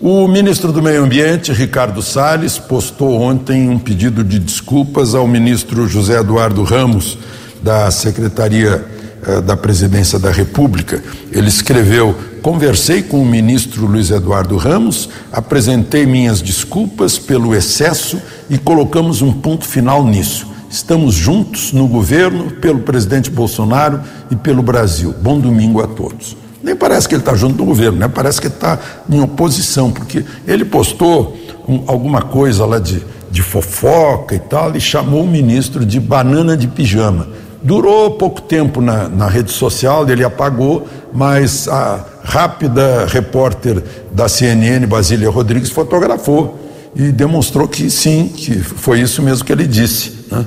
O 0.00 0.26
ministro 0.26 0.72
do 0.72 0.82
Meio 0.82 1.04
Ambiente, 1.04 1.52
Ricardo 1.52 2.00
Salles, 2.00 2.56
postou 2.58 3.20
ontem 3.20 3.68
um 3.68 3.78
pedido 3.78 4.24
de 4.24 4.38
desculpas 4.38 5.14
ao 5.14 5.28
ministro 5.28 5.86
José 5.86 6.18
Eduardo 6.18 6.62
Ramos, 6.62 7.18
da 7.62 7.90
Secretaria 7.90 8.82
eh, 9.26 9.42
da 9.42 9.54
Presidência 9.54 10.18
da 10.18 10.30
República. 10.30 11.02
Ele 11.30 11.48
escreveu: 11.48 12.16
Conversei 12.42 13.02
com 13.02 13.20
o 13.20 13.26
ministro 13.26 13.84
Luiz 13.84 14.10
Eduardo 14.10 14.56
Ramos, 14.56 15.10
apresentei 15.30 16.06
minhas 16.06 16.40
desculpas 16.40 17.18
pelo 17.18 17.54
excesso 17.54 18.18
e 18.48 18.56
colocamos 18.56 19.20
um 19.20 19.30
ponto 19.30 19.66
final 19.66 20.02
nisso. 20.06 20.46
Estamos 20.70 21.14
juntos 21.14 21.70
no 21.74 21.86
governo, 21.86 22.50
pelo 22.52 22.80
presidente 22.80 23.28
Bolsonaro 23.28 24.00
e 24.30 24.36
pelo 24.36 24.62
Brasil. 24.62 25.14
Bom 25.20 25.38
domingo 25.38 25.82
a 25.82 25.86
todos. 25.86 26.34
Nem 26.62 26.74
parece 26.74 27.06
que 27.06 27.14
ele 27.14 27.20
está 27.20 27.34
junto 27.34 27.58
no 27.58 27.64
governo, 27.66 27.98
né? 27.98 28.08
parece 28.08 28.40
que 28.40 28.46
está 28.46 28.78
em 29.08 29.20
oposição, 29.20 29.90
porque 29.90 30.24
ele 30.46 30.64
postou 30.64 31.36
um, 31.68 31.82
alguma 31.86 32.22
coisa 32.22 32.64
lá 32.64 32.78
de, 32.78 33.02
de 33.30 33.42
fofoca 33.42 34.34
e 34.34 34.38
tal, 34.38 34.74
e 34.74 34.80
chamou 34.80 35.24
o 35.24 35.28
ministro 35.28 35.84
de 35.84 36.00
banana 36.00 36.56
de 36.56 36.66
pijama. 36.68 37.28
Durou 37.62 38.12
pouco 38.12 38.40
tempo 38.40 38.80
na, 38.80 39.08
na 39.08 39.28
rede 39.28 39.52
social, 39.52 40.08
ele 40.08 40.24
apagou, 40.24 40.86
mas 41.12 41.68
a 41.68 42.06
rápida 42.30 43.06
repórter 43.06 43.82
da 44.12 44.28
CNN, 44.28 44.86
Basília 44.86 45.28
Rodrigues, 45.28 45.68
fotografou 45.68 46.58
e 46.94 47.10
demonstrou 47.10 47.66
que 47.66 47.90
sim, 47.90 48.28
que 48.28 48.60
foi 48.60 49.00
isso 49.00 49.20
mesmo 49.20 49.44
que 49.44 49.52
ele 49.52 49.66
disse. 49.66 50.26
Né? 50.30 50.46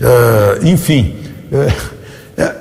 Uh, 0.00 0.66
enfim, 0.66 1.14
é, 1.52 2.42
é, 2.42 2.54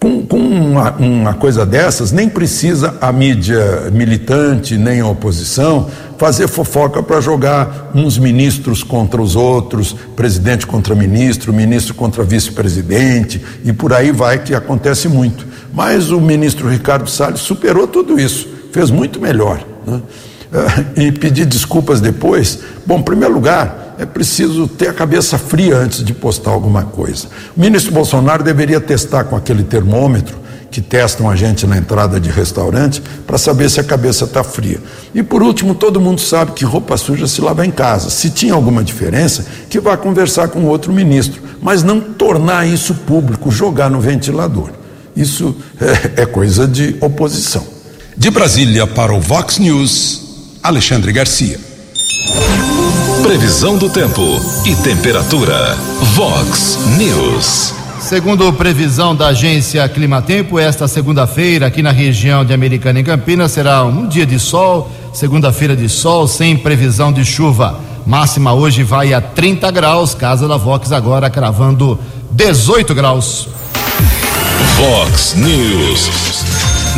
com, 0.00 0.24
com 0.24 0.38
uma, 0.38 0.92
uma, 0.92 1.34
coisa 1.34 1.66
dessas, 1.66 2.10
nem 2.10 2.26
precisa 2.26 2.94
a 3.02 3.12
mídia 3.12 3.90
militante, 3.92 4.78
nem 4.78 5.00
a 5.00 5.06
oposição, 5.06 5.90
fazer 6.16 6.48
fofoca 6.48 7.02
para 7.02 7.20
jogar 7.20 7.90
uns 7.94 8.16
ministros 8.16 8.82
contra 8.82 9.20
os 9.20 9.36
outros, 9.36 9.94
presidente 10.16 10.66
contra 10.66 10.94
ministro, 10.94 11.52
ministro 11.52 11.94
contra 11.94 12.24
vice-presidente, 12.24 13.42
e 13.62 13.74
por 13.74 13.92
aí 13.92 14.10
vai, 14.10 14.38
que 14.38 14.54
acontece 14.54 15.06
muito. 15.06 15.53
Mas 15.74 16.10
o 16.10 16.20
ministro 16.20 16.68
Ricardo 16.68 17.10
Salles 17.10 17.40
superou 17.40 17.86
tudo 17.86 18.18
isso, 18.18 18.48
fez 18.72 18.90
muito 18.90 19.20
melhor. 19.20 19.62
Né? 19.86 20.00
uh, 20.54 21.00
e 21.00 21.10
pedir 21.10 21.44
desculpas 21.44 22.00
depois. 22.00 22.60
Bom, 22.86 22.98
em 22.98 23.02
primeiro 23.02 23.34
lugar, 23.34 23.96
é 23.98 24.06
preciso 24.06 24.68
ter 24.68 24.88
a 24.88 24.92
cabeça 24.92 25.36
fria 25.36 25.76
antes 25.76 26.04
de 26.04 26.14
postar 26.14 26.52
alguma 26.52 26.84
coisa. 26.84 27.26
O 27.56 27.60
ministro 27.60 27.92
Bolsonaro 27.92 28.42
deveria 28.42 28.80
testar 28.80 29.24
com 29.24 29.36
aquele 29.36 29.64
termômetro 29.64 30.44
que 30.70 30.80
testam 30.80 31.30
a 31.30 31.36
gente 31.36 31.68
na 31.68 31.76
entrada 31.76 32.18
de 32.18 32.28
restaurante 32.30 33.00
para 33.24 33.38
saber 33.38 33.70
se 33.70 33.78
a 33.78 33.84
cabeça 33.84 34.24
está 34.24 34.42
fria. 34.42 34.80
E 35.14 35.22
por 35.22 35.40
último, 35.40 35.72
todo 35.72 36.00
mundo 36.00 36.20
sabe 36.20 36.50
que 36.50 36.64
roupa 36.64 36.96
suja 36.96 37.28
se 37.28 37.40
lava 37.40 37.64
em 37.64 37.70
casa. 37.70 38.10
Se 38.10 38.30
tinha 38.30 38.54
alguma 38.54 38.82
diferença, 38.82 39.46
que 39.70 39.78
vá 39.78 39.96
conversar 39.96 40.48
com 40.48 40.64
outro 40.64 40.92
ministro, 40.92 41.40
mas 41.62 41.84
não 41.84 42.00
tornar 42.00 42.66
isso 42.66 42.92
público, 42.92 43.52
jogar 43.52 43.88
no 43.88 44.00
ventilador. 44.00 44.70
Isso 45.16 45.54
é, 45.80 46.22
é 46.22 46.26
coisa 46.26 46.66
de 46.66 46.96
oposição. 47.00 47.64
De 48.16 48.30
Brasília 48.30 48.86
para 48.86 49.12
o 49.12 49.20
Vox 49.20 49.58
News, 49.58 50.22
Alexandre 50.62 51.12
Garcia. 51.12 51.58
Previsão 53.22 53.76
do 53.76 53.88
tempo 53.88 54.22
e 54.64 54.74
temperatura. 54.76 55.76
Vox 56.14 56.78
News. 56.98 57.74
Segundo 58.00 58.52
previsão 58.52 59.16
da 59.16 59.28
agência 59.28 59.88
Climatempo, 59.88 60.58
esta 60.58 60.86
segunda-feira 60.86 61.66
aqui 61.66 61.82
na 61.82 61.90
região 61.90 62.44
de 62.44 62.52
Americana 62.52 63.00
e 63.00 63.02
Campinas 63.04 63.52
será 63.52 63.82
um 63.84 64.06
dia 64.06 64.26
de 64.26 64.38
sol, 64.38 64.90
segunda-feira 65.12 65.74
de 65.74 65.88
sol, 65.88 66.28
sem 66.28 66.54
previsão 66.54 67.10
de 67.10 67.24
chuva. 67.24 67.80
Máxima 68.06 68.52
hoje 68.52 68.82
vai 68.82 69.14
a 69.14 69.22
30 69.22 69.70
graus, 69.70 70.14
Casa 70.14 70.46
da 70.46 70.58
Vox 70.58 70.92
agora 70.92 71.30
cravando 71.30 71.98
18 72.30 72.94
graus. 72.94 73.48
Vox 74.84 75.34
News. 75.34 76.44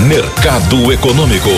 Mercado 0.09 0.93
Econômico. 0.93 1.49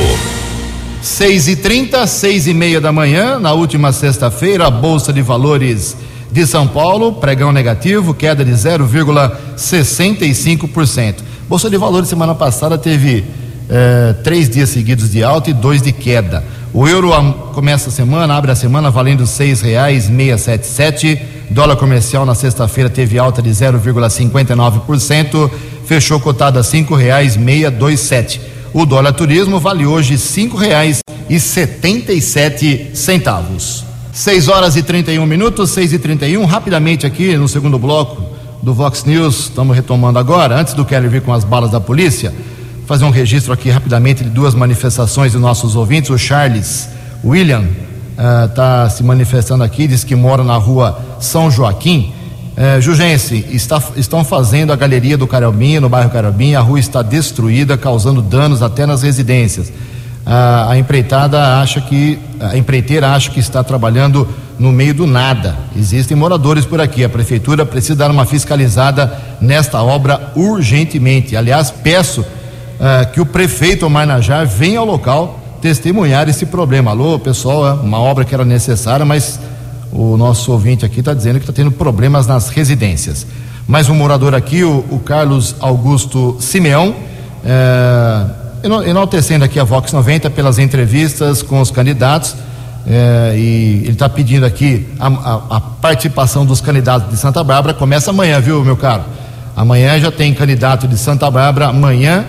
6 1.00 1.49
e 1.49 1.56
30 1.56 2.06
6 2.06 2.49
e 2.49 2.52
meia 2.52 2.82
da 2.82 2.92
manhã, 2.92 3.40
na 3.40 3.54
última 3.54 3.94
sexta-feira, 3.94 4.66
a 4.66 4.70
Bolsa 4.70 5.11
de 5.11 5.23
Valores 5.23 5.97
de 6.30 6.47
São 6.47 6.68
Paulo, 6.68 7.14
pregão 7.14 7.50
negativo, 7.50 8.12
queda 8.12 8.44
de 8.44 8.52
0,65%. 8.52 11.14
Bolsa 11.49 11.70
de 11.70 11.78
Valores 11.78 12.11
semana 12.11 12.35
passada 12.35 12.76
teve 12.76 13.25
eh, 13.70 14.14
três 14.23 14.50
dias 14.50 14.68
seguidos 14.68 15.11
de 15.11 15.25
alta 15.25 15.49
e 15.49 15.54
dois 15.54 15.80
de 15.80 15.92
queda. 15.92 16.44
O 16.72 16.87
euro 16.87 17.10
começa 17.54 17.88
a 17.88 17.92
semana, 17.92 18.34
abre 18.34 18.50
a 18.50 18.54
semana 18.54 18.90
valendo 18.90 19.26
seis 19.26 19.62
reais 19.62 20.08
meia 20.08 20.37
sete 20.37 20.66
sete. 20.66 21.20
Dólar 21.50 21.76
comercial 21.76 22.26
na 22.26 22.34
sexta-feira 22.34 22.90
teve 22.90 23.18
alta 23.18 23.40
de 23.40 23.48
0,59%, 23.48 25.50
fechou 25.87 26.20
cotado 26.20 26.58
a 26.58 26.62
cinco 26.62 26.94
reais 26.94 27.38
meia 27.38 27.70
dois 27.70 28.00
sete. 28.00 28.38
O 28.75 28.84
dólar 28.84 29.14
turismo 29.14 29.58
vale 29.58 29.87
hoje 29.87 30.18
cinco 30.18 30.58
reais 30.58 31.00
e 31.28 31.40
setenta 31.40 32.12
e 32.12 32.20
sete 32.20 32.90
centavos. 32.94 33.84
6 34.12 34.48
horas 34.48 34.76
e 34.76 34.82
31 34.82 35.25
minutos, 35.25 35.70
6 35.70 35.92
e 35.92 35.98
31 35.98 36.44
rapidamente 36.44 37.06
aqui 37.06 37.37
no 37.37 37.46
segundo 37.46 37.78
bloco 37.78 38.20
do 38.60 38.75
Vox 38.75 39.04
News, 39.04 39.44
estamos 39.44 39.76
retomando 39.76 40.18
agora, 40.18 40.58
antes 40.58 40.75
do 40.75 40.84
Kelly 40.84 41.06
vir 41.06 41.22
com 41.22 41.32
as 41.32 41.44
balas 41.44 41.70
da 41.70 41.80
polícia, 41.80 42.34
fazer 42.88 43.04
um 43.04 43.11
registro 43.11 43.52
aqui 43.52 43.68
rapidamente 43.68 44.25
de 44.25 44.30
duas 44.30 44.54
manifestações 44.54 45.33
de 45.33 45.38
nossos 45.38 45.76
ouvintes. 45.76 46.09
O 46.09 46.16
Charles 46.16 46.88
William 47.23 47.64
está 48.49 48.87
uh, 48.87 48.90
se 48.90 49.02
manifestando 49.04 49.62
aqui, 49.62 49.87
diz 49.87 50.04
que 50.04 50.16
mora 50.16 50.42
na 50.42 50.57
rua 50.57 50.99
São 51.21 51.50
Joaquim. 51.50 52.14
Uh, 52.57 52.80
Jugense, 52.80 53.45
está, 53.50 53.83
estão 53.95 54.25
fazendo 54.25 54.73
a 54.73 54.76
galeria 54.76 55.18
do 55.18 55.26
Carabinha, 55.26 55.83
no 55.83 55.88
bairro 55.90 56.09
Carabinha, 56.09 56.61
a 56.61 56.62
rua 56.62 56.80
está 56.80 57.02
destruída, 57.02 57.76
causando 57.76 58.23
danos 58.23 58.62
até 58.62 58.87
nas 58.87 59.02
residências 59.02 59.71
a, 60.28 60.73
a 60.73 60.78
empreitada 60.78 61.59
acha 61.59 61.80
que 61.80 62.18
a 62.38 62.54
empreiteira 62.57 63.11
acha 63.14 63.30
que 63.30 63.40
está 63.40 63.64
trabalhando 63.64 64.28
no 64.59 64.71
meio 64.71 64.92
do 64.92 65.07
nada. 65.07 65.57
Existem 65.75 66.14
moradores 66.14 66.66
por 66.66 66.81
aqui. 66.83 67.03
A 67.03 67.09
prefeitura 67.09 67.64
precisa 67.64 67.96
dar 67.96 68.11
uma 68.11 68.27
fiscalizada 68.27 69.18
nesta 69.40 69.83
obra 69.83 70.33
urgentemente. 70.37 71.35
Aliás, 71.35 71.70
peço 71.70 72.24
uh, 72.79 73.11
que 73.12 73.21
o 73.21 73.27
prefeito 73.27 73.87
Omar 73.87 74.07
Najar 74.07 74.47
venha 74.47 74.79
ao 74.79 74.87
local 74.87 75.41
testemunhar 75.61 76.29
esse 76.29 76.47
problema. 76.47 76.91
Alô, 76.93 77.19
pessoal, 77.19 77.67
é 77.67 77.73
uma 77.73 77.99
obra 77.99 78.25
que 78.25 78.35
era 78.35 78.45
necessária, 78.45 79.05
mas 79.05 79.41
o 79.93 80.17
nosso 80.17 80.53
ouvinte 80.53 80.85
aqui 80.85 81.01
está 81.01 81.14
dizendo 81.14 81.37
que 81.37 81.45
está 81.45 81.53
tendo 81.53 81.73
problemas 81.73 82.27
nas 82.27 82.49
residências. 82.49 83.27
Mais 83.67 83.88
um 83.88 83.95
morador 83.95 84.35
aqui, 84.35 84.64
o, 84.64 84.85
o 84.91 84.99
Carlos 85.01 85.57
Augusto 85.61 86.37
Simeão. 86.41 86.95
Uh, 87.45 88.49
enaltecendo 88.87 89.45
aqui 89.45 89.59
a 89.61 89.64
Vox 89.64 89.93
90 89.93 90.31
pelas 90.31 90.59
entrevistas 90.59 91.43
com 91.43 91.61
os 91.61 91.71
candidatos. 91.71 92.35
É, 92.87 93.35
e 93.37 93.83
ele 93.83 93.93
está 93.93 94.09
pedindo 94.09 94.47
aqui 94.47 94.87
a, 94.99 95.09
a, 95.09 95.57
a, 95.57 95.61
participação 95.61 96.47
dos 96.47 96.61
candidatos 96.61 97.11
de 97.11 97.19
Santa 97.19 97.45
Bárbara. 97.45 97.75
Começa 97.75 98.11
amanhã, 98.11 98.41
viu, 98.41 98.64
meu 98.64 98.79
caro? 98.79 99.03
Amanhã 99.55 100.01
já 100.01 100.11
tem 100.11 100.33
candidato 100.33 100.88
de 100.88 100.97
Santa 100.97 101.31
Bárbara. 101.31 101.67
Amanhã, 101.67 102.25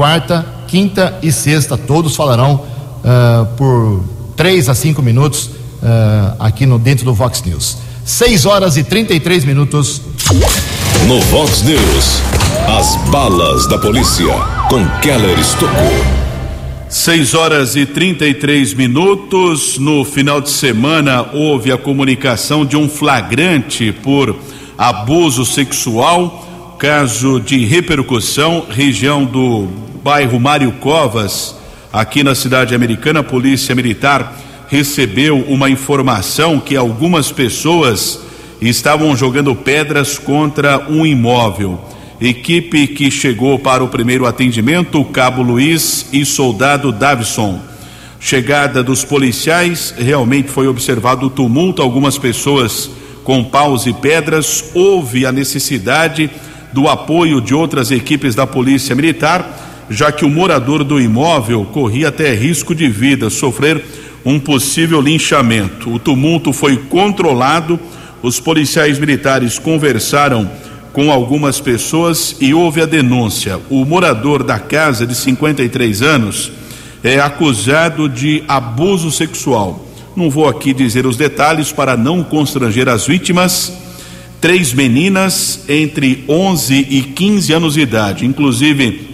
quarta, 0.00 0.46
quinta 0.66 1.18
e 1.22 1.30
sexta, 1.30 1.76
todos 1.76 2.16
falarão 2.16 2.54
uh, 2.54 3.44
por 3.54 4.02
três 4.34 4.66
a 4.70 4.74
cinco 4.74 5.02
minutos 5.02 5.48
uh, 5.48 6.36
aqui 6.38 6.64
no 6.64 6.78
dentro 6.78 7.04
do 7.04 7.12
Vox 7.12 7.42
News. 7.42 7.76
6 8.02 8.46
horas 8.46 8.78
e 8.78 8.82
33 8.82 9.44
minutos. 9.44 10.00
No 11.06 11.20
Vox 11.20 11.60
News, 11.64 12.22
as 12.78 12.96
balas 13.10 13.66
da 13.68 13.76
polícia 13.76 14.32
com 14.70 14.88
Keller 15.02 15.38
Estocou. 15.38 15.92
6 16.88 17.34
horas 17.34 17.76
e 17.76 17.84
33 17.84 18.72
minutos. 18.72 19.76
No 19.76 20.02
final 20.02 20.40
de 20.40 20.48
semana 20.48 21.28
houve 21.34 21.70
a 21.70 21.76
comunicação 21.76 22.64
de 22.64 22.74
um 22.74 22.88
flagrante 22.88 23.92
por 23.92 24.34
abuso 24.78 25.44
sexual, 25.44 26.76
caso 26.78 27.38
de 27.38 27.66
repercussão, 27.66 28.64
região 28.70 29.26
do 29.26 29.89
bairro 30.02 30.40
Mário 30.40 30.72
Covas, 30.72 31.54
aqui 31.92 32.22
na 32.22 32.34
cidade 32.34 32.74
americana. 32.74 33.20
A 33.20 33.24
Polícia 33.24 33.74
Militar 33.74 34.36
recebeu 34.68 35.38
uma 35.48 35.68
informação 35.68 36.60
que 36.60 36.76
algumas 36.76 37.30
pessoas 37.30 38.20
estavam 38.60 39.16
jogando 39.16 39.54
pedras 39.54 40.18
contra 40.18 40.86
um 40.88 41.04
imóvel. 41.04 41.80
Equipe 42.20 42.86
que 42.86 43.10
chegou 43.10 43.58
para 43.58 43.82
o 43.82 43.88
primeiro 43.88 44.26
atendimento, 44.26 45.02
Cabo 45.06 45.42
Luiz 45.42 46.06
e 46.12 46.24
soldado 46.24 46.92
Davison. 46.92 47.60
Chegada 48.18 48.82
dos 48.82 49.02
policiais, 49.02 49.94
realmente 49.96 50.50
foi 50.50 50.68
observado 50.68 51.26
o 51.26 51.30
tumulto, 51.30 51.80
algumas 51.80 52.18
pessoas 52.18 52.90
com 53.24 53.42
paus 53.42 53.86
e 53.86 53.94
pedras. 53.94 54.66
Houve 54.74 55.24
a 55.24 55.32
necessidade 55.32 56.30
do 56.72 56.86
apoio 56.88 57.40
de 57.40 57.54
outras 57.54 57.90
equipes 57.90 58.34
da 58.34 58.46
Polícia 58.46 58.94
Militar, 58.94 59.69
já 59.90 60.10
que 60.10 60.24
o 60.24 60.30
morador 60.30 60.84
do 60.84 61.00
imóvel 61.00 61.66
corria 61.66 62.08
até 62.08 62.32
risco 62.32 62.74
de 62.74 62.88
vida, 62.88 63.28
sofrer 63.28 63.84
um 64.24 64.38
possível 64.38 65.00
linchamento. 65.00 65.92
O 65.92 65.98
tumulto 65.98 66.52
foi 66.52 66.76
controlado 66.76 67.78
os 68.22 68.38
policiais 68.38 68.98
militares 68.98 69.58
conversaram 69.58 70.50
com 70.92 71.10
algumas 71.10 71.58
pessoas 71.58 72.36
e 72.38 72.52
houve 72.52 72.82
a 72.82 72.86
denúncia. 72.86 73.58
O 73.70 73.84
morador 73.84 74.42
da 74.42 74.58
casa, 74.58 75.06
de 75.06 75.14
53 75.14 76.02
anos, 76.02 76.52
é 77.02 77.18
acusado 77.18 78.08
de 78.08 78.44
abuso 78.46 79.10
sexual. 79.10 79.86
Não 80.14 80.28
vou 80.28 80.48
aqui 80.48 80.74
dizer 80.74 81.06
os 81.06 81.16
detalhes 81.16 81.72
para 81.72 81.96
não 81.96 82.22
constranger 82.22 82.88
as 82.88 83.06
vítimas. 83.06 83.72
Três 84.38 84.72
meninas 84.74 85.64
entre 85.68 86.24
11 86.28 86.74
e 86.90 87.02
15 87.02 87.52
anos 87.52 87.74
de 87.74 87.80
idade, 87.80 88.26
inclusive 88.26 89.09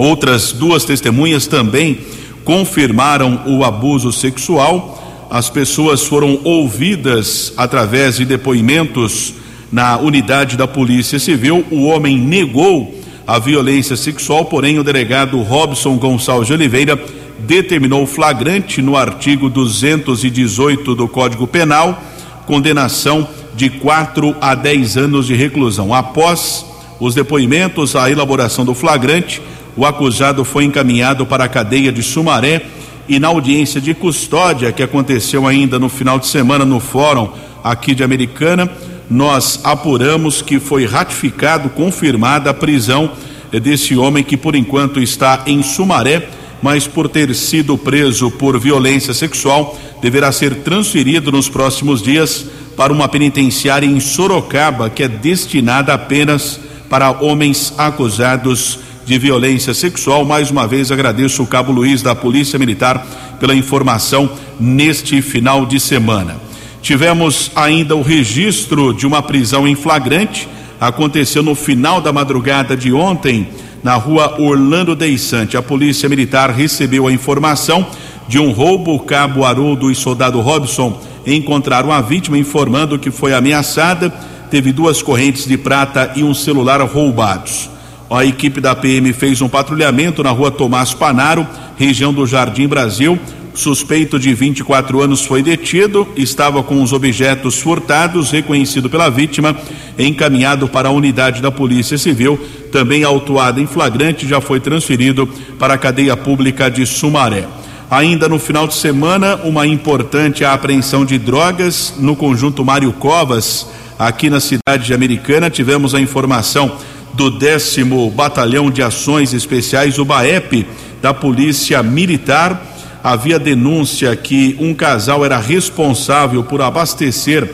outras 0.00 0.52
duas 0.52 0.84
testemunhas 0.84 1.46
também 1.46 1.98
confirmaram 2.44 3.42
o 3.46 3.64
abuso 3.64 4.12
sexual 4.12 5.00
as 5.30 5.48
pessoas 5.48 6.02
foram 6.02 6.40
ouvidas 6.42 7.52
através 7.56 8.16
de 8.16 8.24
depoimentos 8.24 9.32
na 9.70 9.96
unidade 9.96 10.56
da 10.56 10.66
Polícia 10.66 11.20
Civil. 11.20 11.64
O 11.70 11.84
homem 11.84 12.18
negou 12.18 12.92
a 13.24 13.38
violência 13.38 13.96
sexual, 13.96 14.46
porém 14.46 14.80
o 14.80 14.82
delegado 14.82 15.40
Robson 15.40 15.96
Gonçalves 15.98 16.48
de 16.48 16.52
Oliveira 16.52 17.00
determinou 17.38 18.04
flagrante 18.08 18.82
no 18.82 18.96
artigo 18.96 19.48
218 19.48 20.96
do 20.96 21.06
Código 21.06 21.46
Penal, 21.46 22.02
condenação 22.44 23.28
de 23.54 23.70
4 23.70 24.34
a 24.40 24.56
10 24.56 24.96
anos 24.96 25.28
de 25.28 25.36
reclusão. 25.36 25.94
Após 25.94 26.66
os 26.98 27.14
depoimentos, 27.14 27.94
a 27.94 28.10
elaboração 28.10 28.64
do 28.64 28.74
flagrante, 28.74 29.40
o 29.76 29.86
acusado 29.86 30.44
foi 30.44 30.64
encaminhado 30.64 31.24
para 31.26 31.44
a 31.44 31.48
cadeia 31.48 31.92
de 31.92 32.02
Sumaré 32.02 32.62
e 33.08 33.18
na 33.18 33.28
audiência 33.28 33.80
de 33.80 33.94
custódia 33.94 34.72
que 34.72 34.82
aconteceu 34.82 35.46
ainda 35.46 35.78
no 35.78 35.88
final 35.88 36.18
de 36.18 36.26
semana 36.26 36.64
no 36.64 36.80
fórum 36.80 37.28
aqui 37.62 37.94
de 37.94 38.04
Americana, 38.04 38.70
nós 39.10 39.60
apuramos 39.64 40.40
que 40.40 40.60
foi 40.60 40.86
ratificado, 40.86 41.68
confirmada 41.70 42.50
a 42.50 42.54
prisão 42.54 43.10
desse 43.50 43.96
homem 43.96 44.22
que 44.22 44.36
por 44.36 44.54
enquanto 44.54 45.00
está 45.00 45.42
em 45.46 45.62
Sumaré 45.62 46.28
mas 46.62 46.86
por 46.86 47.08
ter 47.08 47.34
sido 47.34 47.76
preso 47.78 48.30
por 48.30 48.58
violência 48.58 49.14
sexual, 49.14 49.78
deverá 50.00 50.30
ser 50.30 50.56
transferido 50.56 51.32
nos 51.32 51.48
próximos 51.48 52.02
dias 52.02 52.46
para 52.76 52.92
uma 52.92 53.08
penitenciária 53.08 53.86
em 53.86 54.00
Sorocaba, 54.00 54.90
que 54.90 55.02
é 55.02 55.08
destinada 55.08 55.94
apenas 55.94 56.60
para 56.88 57.10
homens 57.10 57.72
acusados 57.78 58.78
de 59.10 59.18
violência 59.18 59.74
sexual. 59.74 60.24
Mais 60.24 60.52
uma 60.52 60.68
vez 60.68 60.92
agradeço 60.92 61.42
o 61.42 61.46
Cabo 61.46 61.72
Luiz 61.72 62.00
da 62.00 62.14
Polícia 62.14 62.56
Militar 62.60 63.04
pela 63.40 63.56
informação 63.56 64.30
neste 64.60 65.20
final 65.20 65.66
de 65.66 65.80
semana. 65.80 66.36
Tivemos 66.80 67.50
ainda 67.56 67.96
o 67.96 68.02
registro 68.02 68.94
de 68.94 69.08
uma 69.08 69.20
prisão 69.20 69.66
em 69.66 69.74
flagrante, 69.74 70.48
aconteceu 70.80 71.42
no 71.42 71.56
final 71.56 72.00
da 72.00 72.12
madrugada 72.12 72.76
de 72.76 72.92
ontem 72.92 73.48
na 73.82 73.96
rua 73.96 74.40
Orlando 74.40 74.94
Deissante. 74.94 75.56
A 75.56 75.62
Polícia 75.62 76.08
Militar 76.08 76.50
recebeu 76.50 77.08
a 77.08 77.12
informação 77.12 77.84
de 78.28 78.38
um 78.38 78.52
roubo. 78.52 79.00
Cabo 79.00 79.44
Haroldo 79.44 79.90
e 79.90 79.94
soldado 79.96 80.40
Robson 80.40 81.02
encontraram 81.26 81.90
a 81.90 82.00
vítima 82.00 82.38
informando 82.38 82.96
que 82.96 83.10
foi 83.10 83.34
ameaçada. 83.34 84.08
Teve 84.52 84.70
duas 84.70 85.02
correntes 85.02 85.48
de 85.48 85.58
prata 85.58 86.12
e 86.14 86.22
um 86.22 86.32
celular 86.32 86.80
roubados. 86.82 87.68
A 88.10 88.24
equipe 88.24 88.60
da 88.60 88.74
PM 88.74 89.12
fez 89.12 89.40
um 89.40 89.48
patrulhamento 89.48 90.20
na 90.20 90.30
rua 90.30 90.50
Tomás 90.50 90.92
Panaro, 90.92 91.46
região 91.76 92.12
do 92.12 92.26
Jardim 92.26 92.66
Brasil. 92.66 93.16
Suspeito 93.54 94.18
de 94.18 94.34
24 94.34 95.00
anos 95.00 95.24
foi 95.24 95.44
detido, 95.44 96.08
estava 96.16 96.60
com 96.60 96.82
os 96.82 96.92
objetos 96.92 97.60
furtados, 97.60 98.32
reconhecido 98.32 98.90
pela 98.90 99.08
vítima, 99.08 99.56
encaminhado 99.96 100.66
para 100.66 100.88
a 100.88 100.92
unidade 100.92 101.40
da 101.40 101.52
Polícia 101.52 101.96
Civil, 101.96 102.36
também 102.72 103.04
autuado 103.04 103.60
em 103.60 103.66
flagrante, 103.66 104.26
já 104.26 104.40
foi 104.40 104.58
transferido 104.58 105.28
para 105.56 105.74
a 105.74 105.78
cadeia 105.78 106.16
pública 106.16 106.68
de 106.68 106.84
Sumaré. 106.86 107.46
Ainda 107.88 108.28
no 108.28 108.40
final 108.40 108.66
de 108.66 108.74
semana, 108.74 109.36
uma 109.44 109.68
importante 109.68 110.44
apreensão 110.44 111.04
de 111.04 111.16
drogas 111.16 111.94
no 111.96 112.16
conjunto 112.16 112.64
Mário 112.64 112.92
Covas, 112.92 113.68
aqui 113.96 114.30
na 114.30 114.40
cidade 114.40 114.94
americana. 114.94 115.50
Tivemos 115.50 115.94
a 115.94 116.00
informação 116.00 116.76
do 117.14 117.30
décimo 117.30 118.10
Batalhão 118.10 118.70
de 118.70 118.82
Ações 118.82 119.32
Especiais, 119.32 119.98
o 119.98 120.04
BAEP, 120.04 120.66
da 121.02 121.14
Polícia 121.14 121.82
Militar 121.82 122.66
havia 123.02 123.38
denúncia 123.38 124.14
que 124.14 124.56
um 124.60 124.74
casal 124.74 125.24
era 125.24 125.38
responsável 125.38 126.44
por 126.44 126.60
abastecer 126.60 127.50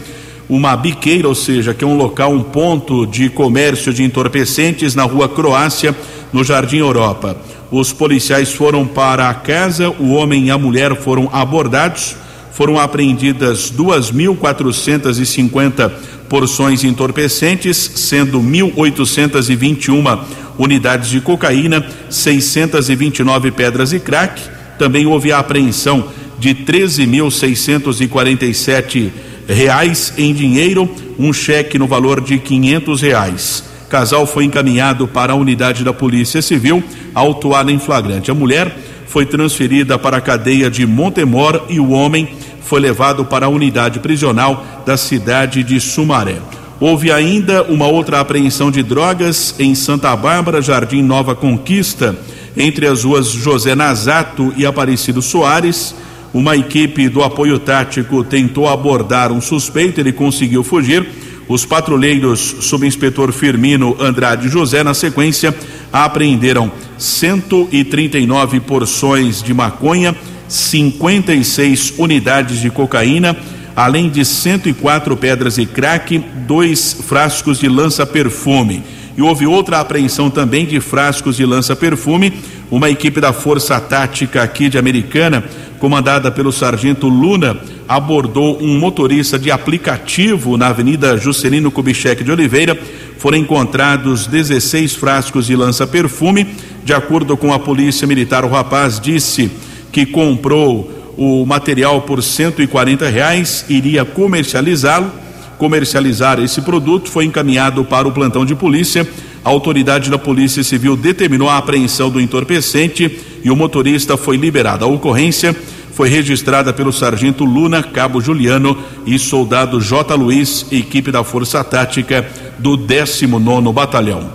uma 0.48 0.76
biqueira, 0.76 1.28
ou 1.28 1.34
seja, 1.34 1.74
que 1.74 1.84
é 1.84 1.86
um 1.86 1.96
local, 1.96 2.32
um 2.32 2.42
ponto 2.42 3.06
de 3.06 3.28
comércio 3.28 3.92
de 3.92 4.02
entorpecentes 4.02 4.94
na 4.94 5.02
rua 5.02 5.28
Croácia, 5.28 5.94
no 6.32 6.44
Jardim 6.44 6.78
Europa. 6.78 7.36
Os 7.70 7.92
policiais 7.92 8.52
foram 8.52 8.86
para 8.86 9.28
a 9.28 9.34
casa, 9.34 9.90
o 9.90 10.12
homem 10.12 10.46
e 10.46 10.50
a 10.50 10.58
mulher 10.58 10.94
foram 10.96 11.28
abordados, 11.32 12.16
foram 12.56 12.78
apreendidas 12.78 13.70
2.450 13.70 15.92
porções 16.26 16.82
entorpecentes, 16.84 17.76
sendo 17.76 18.40
1.821 18.40 20.20
unidades 20.58 21.10
de 21.10 21.20
cocaína, 21.20 21.84
629 22.08 23.50
pedras 23.50 23.92
e 23.92 24.00
crack 24.00 24.40
também 24.78 25.04
houve 25.06 25.32
a 25.32 25.38
apreensão 25.38 26.08
de 26.38 26.54
13.647 26.54 29.10
reais 29.46 30.14
em 30.16 30.32
dinheiro, 30.32 30.88
um 31.18 31.34
cheque 31.34 31.78
no 31.78 31.86
valor 31.86 32.22
de 32.22 32.38
500 32.38 33.02
reais. 33.02 33.64
Casal 33.90 34.26
foi 34.26 34.44
encaminhado 34.44 35.06
para 35.06 35.34
a 35.34 35.36
unidade 35.36 35.84
da 35.84 35.92
Polícia 35.92 36.40
Civil, 36.40 36.82
autuado 37.14 37.70
em 37.70 37.78
flagrante. 37.78 38.30
A 38.30 38.34
mulher 38.34 38.74
foi 39.06 39.24
transferida 39.24 39.98
para 39.98 40.18
a 40.18 40.20
cadeia 40.20 40.70
de 40.70 40.86
Montemor 40.86 41.64
e 41.68 41.78
o 41.78 41.90
homem 41.90 42.28
foi 42.66 42.81
levado 42.81 43.24
para 43.24 43.46
a 43.46 43.48
unidade 43.48 44.00
prisional 44.00 44.83
da 44.85 44.96
cidade 44.96 45.62
de 45.62 45.81
Sumaré. 45.81 46.38
Houve 46.79 47.11
ainda 47.11 47.62
uma 47.62 47.87
outra 47.87 48.20
apreensão 48.20 48.70
de 48.70 48.83
drogas 48.83 49.55
em 49.59 49.74
Santa 49.74 50.14
Bárbara, 50.14 50.61
Jardim 50.61 51.02
Nova 51.02 51.35
Conquista 51.35 52.14
entre 52.57 52.87
as 52.87 53.05
ruas 53.05 53.29
José 53.29 53.74
Nazato 53.74 54.52
e 54.57 54.64
Aparecido 54.64 55.20
Soares. 55.20 55.94
Uma 56.33 56.57
equipe 56.57 57.09
do 57.09 57.22
apoio 57.22 57.59
tático 57.59 58.24
tentou 58.24 58.68
abordar 58.68 59.31
um 59.31 59.40
suspeito, 59.40 60.00
ele 60.00 60.12
conseguiu 60.12 60.64
fugir. 60.64 61.07
Os 61.48 61.64
patrulheiros, 61.64 62.57
subinspetor 62.61 63.31
Firmino 63.31 63.96
Andrade 64.00 64.48
José, 64.48 64.83
na 64.83 64.94
sequência, 64.94 65.55
apreenderam 65.92 66.72
139 66.98 68.59
porções 68.61 69.42
de 69.42 69.55
maconha, 69.55 70.16
56 70.48 71.94
unidades 71.98 72.61
de 72.61 72.70
cocaína, 72.70 73.37
além 73.74 74.09
de 74.09 74.24
104 74.24 75.16
pedras 75.16 75.59
e 75.59 75.66
crack, 75.66 76.18
dois 76.46 76.96
frascos 77.06 77.59
de 77.59 77.68
lança-perfume 77.68 78.82
e 79.16 79.22
houve 79.22 79.46
outra 79.46 79.80
apreensão 79.80 80.28
também 80.28 80.66
de 80.66 80.78
frascos 80.78 81.37
de 81.37 81.46
lança-perfume. 81.46 82.35
Uma 82.70 82.90
equipe 82.90 83.20
da 83.20 83.32
Força 83.32 83.80
Tática 83.80 84.42
aqui 84.42 84.68
de 84.68 84.76
Americana, 84.76 85.42
comandada 85.78 86.30
pelo 86.30 86.52
sargento 86.52 87.09
Luna, 87.09 87.59
abordou 87.88 88.61
um 88.61 88.78
motorista 88.78 89.38
de 89.38 89.50
aplicativo 89.50 90.56
na 90.59 90.66
Avenida 90.68 91.16
Juscelino 91.16 91.70
Kubitschek 91.70 92.22
de 92.22 92.30
Oliveira. 92.30 92.78
Foram 93.18 93.38
encontrados 93.38 94.26
16 94.26 94.94
frascos 94.94 95.46
de 95.46 95.56
lança-perfume. 95.56 96.46
De 96.85 96.92
acordo 96.92 97.37
com 97.37 97.54
a 97.54 97.59
Polícia 97.59 98.06
Militar, 98.06 98.44
o 98.44 98.50
rapaz 98.50 99.00
disse 99.00 99.50
que 99.96 100.04
comprou 100.04 101.14
o 101.16 101.46
material 101.46 102.02
por 102.02 102.22
140 102.22 103.09
reais, 103.09 103.64
iria 103.66 104.04
comercializá-lo 104.04 105.11
comercializar 105.56 106.38
esse 106.38 106.61
produto 106.61 107.11
foi 107.11 107.24
encaminhado 107.24 107.82
para 107.82 108.06
o 108.06 108.12
plantão 108.12 108.44
de 108.44 108.54
polícia. 108.54 109.09
A 109.42 109.48
autoridade 109.48 110.11
da 110.11 110.18
Polícia 110.18 110.62
Civil 110.62 110.98
determinou 110.98 111.48
a 111.48 111.56
apreensão 111.56 112.11
do 112.11 112.20
entorpecente 112.20 113.20
e 113.42 113.50
o 113.50 113.56
motorista 113.56 114.18
foi 114.18 114.37
liberado. 114.37 114.85
A 114.85 114.88
ocorrência 114.88 115.56
foi 115.92 116.11
registrada 116.11 116.74
pelo 116.74 116.92
sargento 116.92 117.42
Luna, 117.42 117.82
cabo 117.82 118.20
Juliano 118.20 118.76
e 119.06 119.18
soldado 119.18 119.80
J. 119.80 120.14
Luiz, 120.14 120.66
equipe 120.70 121.11
da 121.11 121.24
Força 121.24 121.64
Tática 121.64 122.28
do 122.59 122.76
19 122.76 123.72
Batalhão. 123.72 124.30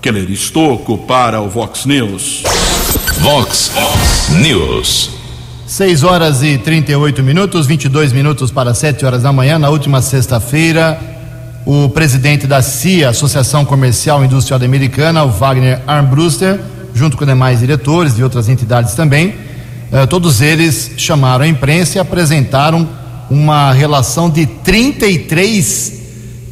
Keller 0.00 0.30
Estocco 0.30 0.96
para 0.96 1.42
o 1.42 1.48
Vox 1.50 1.84
News. 1.84 2.42
Vox 3.20 3.72
News. 4.40 5.10
6 5.66 6.02
horas 6.02 6.42
e 6.42 6.58
38 6.58 7.22
minutos, 7.22 7.66
22 7.66 8.12
minutos 8.12 8.50
para 8.50 8.74
7 8.74 9.04
horas 9.04 9.22
da 9.22 9.32
manhã. 9.32 9.58
Na 9.58 9.68
última 9.70 10.00
sexta-feira, 10.00 11.00
o 11.66 11.88
presidente 11.88 12.46
da 12.46 12.62
CIA, 12.62 13.08
Associação 13.08 13.64
Comercial 13.64 14.22
e 14.22 14.26
Industrial 14.26 14.62
Americana, 14.62 15.24
o 15.24 15.30
Wagner 15.30 15.80
Armbruster, 15.86 16.60
junto 16.94 17.16
com 17.16 17.24
demais 17.24 17.60
diretores 17.60 18.14
de 18.14 18.22
outras 18.22 18.48
entidades 18.48 18.94
também, 18.94 19.34
eh, 19.90 20.06
todos 20.06 20.40
eles 20.40 20.92
chamaram 20.96 21.44
a 21.44 21.48
imprensa 21.48 21.98
e 21.98 22.00
apresentaram 22.00 22.88
uma 23.30 23.72
relação 23.72 24.28
de 24.28 24.46
33, 24.46 25.92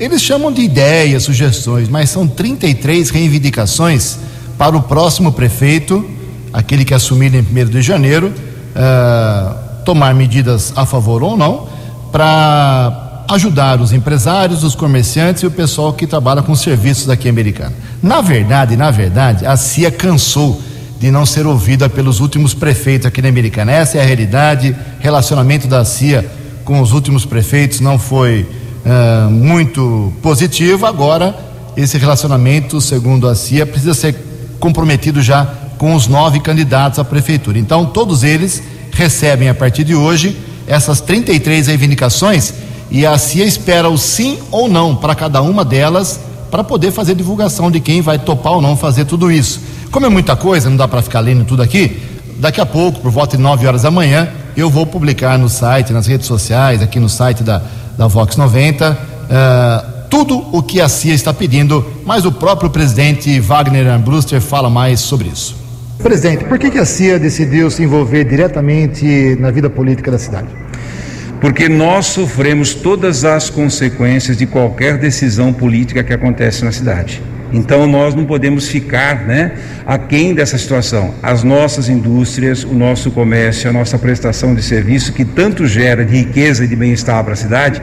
eles 0.01 0.23
chamam 0.23 0.51
de 0.51 0.63
ideias, 0.63 1.23
sugestões, 1.23 1.89
mas 1.89 2.11
são 2.11 2.27
33 2.27 3.11
reivindicações 3.11 4.19
para 4.59 4.77
o 4.77 4.83
próximo 4.83 5.33
prefeito, 5.33 6.05
aquele 6.53 6.85
que 6.85 6.95
assumir 6.95 7.35
em 7.35 7.41
1 7.41 7.71
de 7.71 7.83
janeiro 7.83 8.29
uh, 8.29 9.85
tomar 9.85 10.15
medidas 10.15 10.73
a 10.77 10.85
favor 10.87 11.23
ou 11.23 11.37
não 11.37 11.69
para 12.11 13.25
ajudar 13.31 13.81
os 13.81 13.93
empresários, 13.93 14.63
os 14.63 14.75
comerciantes 14.75 15.43
e 15.43 15.47
o 15.47 15.51
pessoal 15.51 15.93
que 15.93 16.07
trabalha 16.07 16.43
com 16.43 16.55
serviços 16.55 17.09
aqui 17.09 17.29
americano. 17.29 17.75
Na 18.03 18.21
verdade, 18.21 18.77
na 18.77 18.91
verdade, 18.91 19.47
a 19.47 19.57
CIA 19.57 19.91
cansou 19.91 20.61
de 21.01 21.11
não 21.11 21.25
ser 21.25 21.47
ouvida 21.47 21.89
pelos 21.89 22.21
últimos 22.21 22.55
prefeitos 22.55 23.07
aqui 23.07 23.23
na 23.23 23.29
Americana. 23.29 23.73
Essa 23.73 23.99
é 23.99 24.03
a 24.03 24.05
realidade. 24.05 24.77
Relacionamento 25.01 25.67
da 25.67 25.85
CIA 25.85 26.31
com 26.65 26.81
os 26.81 26.93
últimos 26.93 27.25
prefeitos 27.25 27.81
não 27.81 27.99
foi 27.99 28.47
uh, 28.87 29.31
muito 29.31 30.13
positivo. 30.23 30.87
Agora, 30.87 31.35
esse 31.77 31.99
relacionamento, 31.99 32.81
segundo 32.81 33.27
a 33.27 33.35
CIA, 33.35 33.67
precisa 33.67 33.95
ser 33.95 34.15
comprometido 34.61 35.21
já 35.21 35.49
com 35.83 35.97
os 35.97 36.07
nove 36.07 36.39
candidatos 36.39 37.01
à 37.01 37.05
prefeitura. 37.05 37.59
Então, 37.59 37.85
todos 37.85 38.23
eles 38.23 38.63
recebem 38.93 39.49
a 39.49 39.55
partir 39.55 39.83
de 39.83 39.97
hoje 39.97 40.37
essas 40.65 41.01
33 41.01 41.67
reivindicações 41.67 42.55
e 42.89 43.05
a 43.05 43.19
CIA 43.19 43.45
espera 43.47 43.91
o 43.91 43.99
sim 43.99 44.39
ou 44.53 44.69
não 44.69 44.95
para 44.95 45.13
cada 45.17 45.43
uma 45.43 45.65
delas 45.65 46.21
para 46.53 46.63
poder 46.63 46.93
fazer 46.93 47.17
divulgação 47.17 47.69
de 47.69 47.81
quem 47.81 48.01
vai 48.01 48.17
topar 48.17 48.53
ou 48.53 48.63
não 48.63 48.77
fazer 48.77 49.07
tudo 49.07 49.29
isso. 49.29 49.61
Como 49.91 50.07
é 50.07 50.09
muita 50.09 50.37
coisa, 50.37 50.71
não 50.71 50.77
dá 50.77 50.87
para 50.87 51.03
ficar 51.03 51.19
lendo 51.19 51.45
tudo 51.45 51.63
aqui, 51.63 52.01
daqui 52.39 52.61
a 52.61 52.67
pouco, 52.67 53.01
por 53.01 53.11
volta 53.11 53.37
de 53.37 53.43
9 53.43 53.67
horas 53.67 53.83
da 53.83 53.91
manhã, 53.91 54.29
eu 54.57 54.71
vou 54.71 54.87
publicar 54.87 55.37
no 55.37 55.49
site, 55.49 55.93
nas 55.93 56.07
redes 56.07 56.29
sociais, 56.29 56.81
aqui 56.81 57.01
no 57.01 57.09
site 57.09 57.43
da, 57.43 57.61
da 57.99 58.07
Vox 58.07 58.37
90, 58.37 58.89
uh, 58.89 58.97
eh, 59.29 59.85
tudo 60.09 60.47
o 60.53 60.63
que 60.63 60.81
a 60.81 60.89
CIA 60.89 61.13
está 61.13 61.35
pedindo, 61.35 61.85
mas 62.07 62.25
o 62.25 62.31
próprio 62.31 62.71
presidente 62.71 63.41
Wagner 63.41 63.89
Ambruster 63.89 64.41
fala 64.41 64.71
mais 64.71 65.01
sobre 65.01 65.27
isso. 65.27 65.62
Presidente, 66.03 66.45
por 66.45 66.59
que, 66.59 66.69
que 66.69 66.79
a 66.79 66.85
CIA 66.85 67.17
decidiu 67.17 67.71
se 67.71 67.85
envolver 67.85 68.25
diretamente 68.25 69.37
na 69.39 69.53
vida 69.53 69.71
política 69.71 70.11
da 70.11 70.19
cidade? 70.19 70.49
Porque 71.41 71.69
nós 71.69 72.07
sofremos 72.07 72.75
todas 72.75 73.25
as 73.25 73.49
consequências 73.49 74.37
de 74.37 74.47
qualquer 74.47 74.99
decisão 74.99 75.53
política 75.53 76.03
que 76.03 76.13
acontece 76.13 76.65
na 76.65 76.73
cidade. 76.73 77.23
Então 77.53 77.87
nós 77.87 78.15
não 78.15 78.25
podemos 78.25 78.69
ficar 78.69 79.27
né, 79.27 79.53
aquém 79.85 80.35
dessa 80.35 80.57
situação. 80.57 81.15
As 81.23 81.43
nossas 81.43 81.89
indústrias, 81.89 82.65
o 82.65 82.73
nosso 82.73 83.11
comércio, 83.11 83.69
a 83.69 83.73
nossa 83.73 83.99
prestação 83.99 84.55
de 84.55 84.63
serviço, 84.63 85.13
que 85.13 85.25
tanto 85.25 85.67
gera 85.67 86.05
de 86.05 86.17
riqueza 86.17 86.65
e 86.65 86.69
de 86.69 86.75
bem-estar 86.75 87.23
para 87.23 87.35
a 87.35 87.37
cidade, 87.37 87.83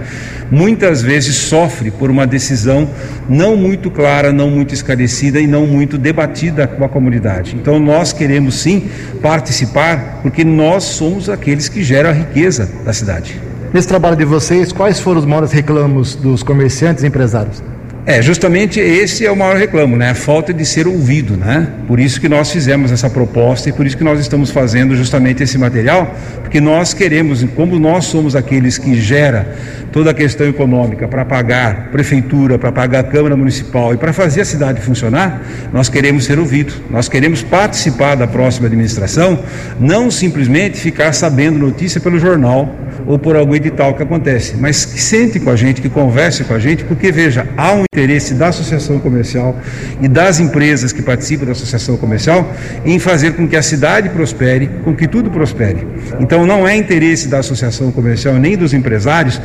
muitas 0.49 1.01
vezes 1.01 1.35
sofre 1.35 1.91
por 1.91 2.09
uma 2.09 2.25
decisão 2.25 2.89
não 3.29 3.55
muito 3.55 3.91
clara, 3.91 4.31
não 4.31 4.49
muito 4.49 4.73
esclarecida 4.73 5.39
e 5.39 5.45
não 5.45 5.67
muito 5.67 5.97
debatida 5.97 6.67
com 6.67 6.83
a 6.83 6.89
comunidade. 6.89 7.55
Então 7.55 7.79
nós 7.79 8.11
queremos 8.11 8.55
sim 8.55 8.89
participar, 9.21 10.19
porque 10.23 10.43
nós 10.43 10.83
somos 10.83 11.29
aqueles 11.29 11.69
que 11.69 11.83
geram 11.83 12.09
a 12.09 12.13
riqueza 12.13 12.69
da 12.83 12.91
cidade. 12.91 13.39
Nesse 13.71 13.87
trabalho 13.87 14.15
de 14.15 14.25
vocês, 14.25 14.71
quais 14.71 14.99
foram 14.99 15.19
os 15.19 15.25
maiores 15.25 15.51
reclamos 15.51 16.15
dos 16.15 16.41
comerciantes 16.41 17.03
e 17.03 17.07
empresários? 17.07 17.61
É, 18.05 18.21
justamente 18.21 18.79
esse 18.79 19.25
é 19.25 19.31
o 19.31 19.35
maior 19.35 19.55
reclamo, 19.55 19.95
né? 19.95 20.11
A 20.11 20.15
falta 20.15 20.53
de 20.53 20.65
ser 20.65 20.87
ouvido, 20.87 21.35
né? 21.37 21.67
Por 21.87 21.99
isso 21.99 22.19
que 22.19 22.29
nós 22.29 22.51
fizemos 22.51 22.91
essa 22.91 23.09
proposta 23.09 23.69
e 23.69 23.71
por 23.71 23.85
isso 23.85 23.97
que 23.97 24.03
nós 24.03 24.19
estamos 24.19 24.49
fazendo 24.49 24.95
justamente 24.95 25.43
esse 25.43 25.57
material, 25.57 26.15
porque 26.41 26.59
nós 26.59 26.93
queremos, 26.93 27.43
como 27.55 27.77
nós 27.77 28.05
somos 28.05 28.35
aqueles 28.35 28.77
que 28.77 28.99
gera 28.99 29.55
toda 29.91 30.11
a 30.11 30.13
questão 30.13 30.47
econômica 30.47 31.07
para 31.07 31.25
pagar 31.25 31.89
prefeitura, 31.91 32.57
para 32.57 32.71
pagar 32.71 32.99
a 32.99 33.03
Câmara 33.03 33.35
Municipal 33.35 33.93
e 33.93 33.97
para 33.97 34.13
fazer 34.13 34.41
a 34.41 34.45
cidade 34.45 34.81
funcionar, 34.81 35.41
nós 35.73 35.89
queremos 35.89 36.25
ser 36.25 36.39
ouvidos. 36.39 36.81
Nós 36.89 37.09
queremos 37.09 37.43
participar 37.43 38.15
da 38.15 38.27
próxima 38.27 38.67
administração, 38.67 39.43
não 39.79 40.09
simplesmente 40.09 40.79
ficar 40.79 41.13
sabendo 41.13 41.59
notícia 41.59 41.99
pelo 41.99 42.19
jornal 42.19 42.75
ou 43.05 43.17
por 43.17 43.35
algum 43.35 43.55
edital 43.55 43.93
que 43.93 44.03
acontece, 44.03 44.55
mas 44.57 44.85
que 44.85 45.01
sente 45.01 45.39
com 45.39 45.49
a 45.49 45.55
gente, 45.55 45.81
que 45.81 45.89
converse 45.89 46.43
com 46.43 46.53
a 46.53 46.59
gente, 46.59 46.83
porque 46.83 47.11
veja, 47.11 47.47
há 47.57 47.73
um 47.73 47.83
interesse 47.99 48.33
da 48.33 48.47
associação 48.47 48.99
comercial 48.99 49.59
e 50.01 50.07
das 50.07 50.39
empresas 50.39 50.93
que 50.93 51.01
participam 51.01 51.45
da 51.45 51.51
associação 51.51 51.97
comercial 51.97 52.53
em 52.85 52.97
fazer 52.97 53.33
com 53.33 53.47
que 53.47 53.55
a 53.55 53.61
cidade 53.61 54.09
prospere, 54.09 54.69
com 54.83 54.95
que 54.95 55.07
tudo 55.07 55.29
prospere. 55.29 55.85
Então 56.19 56.45
não 56.45 56.67
é 56.67 56.75
interesse 56.75 57.27
da 57.27 57.39
associação 57.39 57.91
comercial 57.91 58.35
nem 58.35 58.55
dos 58.55 58.73
empresários 58.73 59.41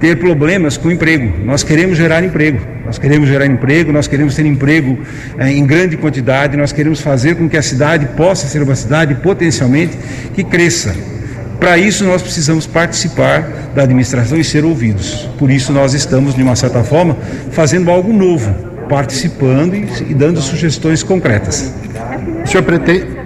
ter 0.00 0.16
problemas 0.18 0.76
com 0.76 0.88
o 0.88 0.92
emprego. 0.92 1.44
Nós 1.44 1.62
queremos 1.62 1.98
gerar 1.98 2.24
emprego. 2.24 2.58
Nós 2.86 2.96
queremos 2.96 3.28
gerar 3.28 3.44
emprego, 3.44 3.92
nós 3.92 4.06
queremos 4.06 4.34
ter 4.34 4.46
emprego 4.46 4.98
eh, 5.38 5.52
em 5.52 5.66
grande 5.66 5.94
quantidade, 5.98 6.56
nós 6.56 6.72
queremos 6.72 7.02
fazer 7.02 7.34
com 7.34 7.46
que 7.46 7.58
a 7.58 7.60
cidade 7.60 8.06
possa 8.16 8.46
ser 8.46 8.62
uma 8.62 8.74
cidade 8.74 9.14
potencialmente 9.16 9.92
que 10.34 10.42
cresça. 10.42 11.17
Para 11.58 11.76
isso, 11.76 12.04
nós 12.04 12.22
precisamos 12.22 12.66
participar 12.66 13.70
da 13.74 13.82
administração 13.82 14.38
e 14.38 14.44
ser 14.44 14.64
ouvidos. 14.64 15.28
Por 15.38 15.50
isso, 15.50 15.72
nós 15.72 15.92
estamos, 15.92 16.34
de 16.34 16.42
uma 16.42 16.54
certa 16.54 16.84
forma, 16.84 17.16
fazendo 17.50 17.90
algo 17.90 18.12
novo, 18.12 18.54
participando 18.88 19.74
e, 19.74 20.10
e 20.10 20.14
dando 20.14 20.40
sugestões 20.40 21.02
concretas. 21.02 21.72
O 22.44 22.46
senhor 22.46 22.62
pretende, 22.62 23.18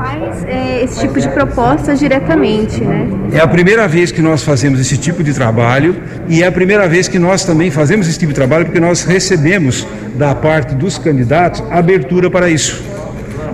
faz 0.00 0.44
é, 0.44 0.84
esse 0.84 1.00
tipo 1.00 1.20
de 1.20 1.28
propostas 1.28 1.98
diretamente, 1.98 2.82
né? 2.82 3.08
É 3.32 3.40
a 3.40 3.46
primeira 3.46 3.86
vez 3.86 4.10
que 4.10 4.22
nós 4.22 4.42
fazemos 4.42 4.80
esse 4.80 4.96
tipo 4.96 5.22
de 5.22 5.32
trabalho 5.32 5.96
e 6.28 6.42
é 6.42 6.46
a 6.46 6.52
primeira 6.52 6.88
vez 6.88 7.06
que 7.06 7.18
nós 7.18 7.44
também 7.44 7.70
fazemos 7.70 8.08
esse 8.08 8.18
tipo 8.18 8.32
de 8.32 8.36
trabalho 8.36 8.64
porque 8.64 8.80
nós 8.80 9.04
recebemos 9.04 9.86
da 10.14 10.34
parte 10.34 10.74
dos 10.74 10.98
candidatos 10.98 11.62
abertura 11.70 12.30
para 12.30 12.48
isso. 12.48 12.82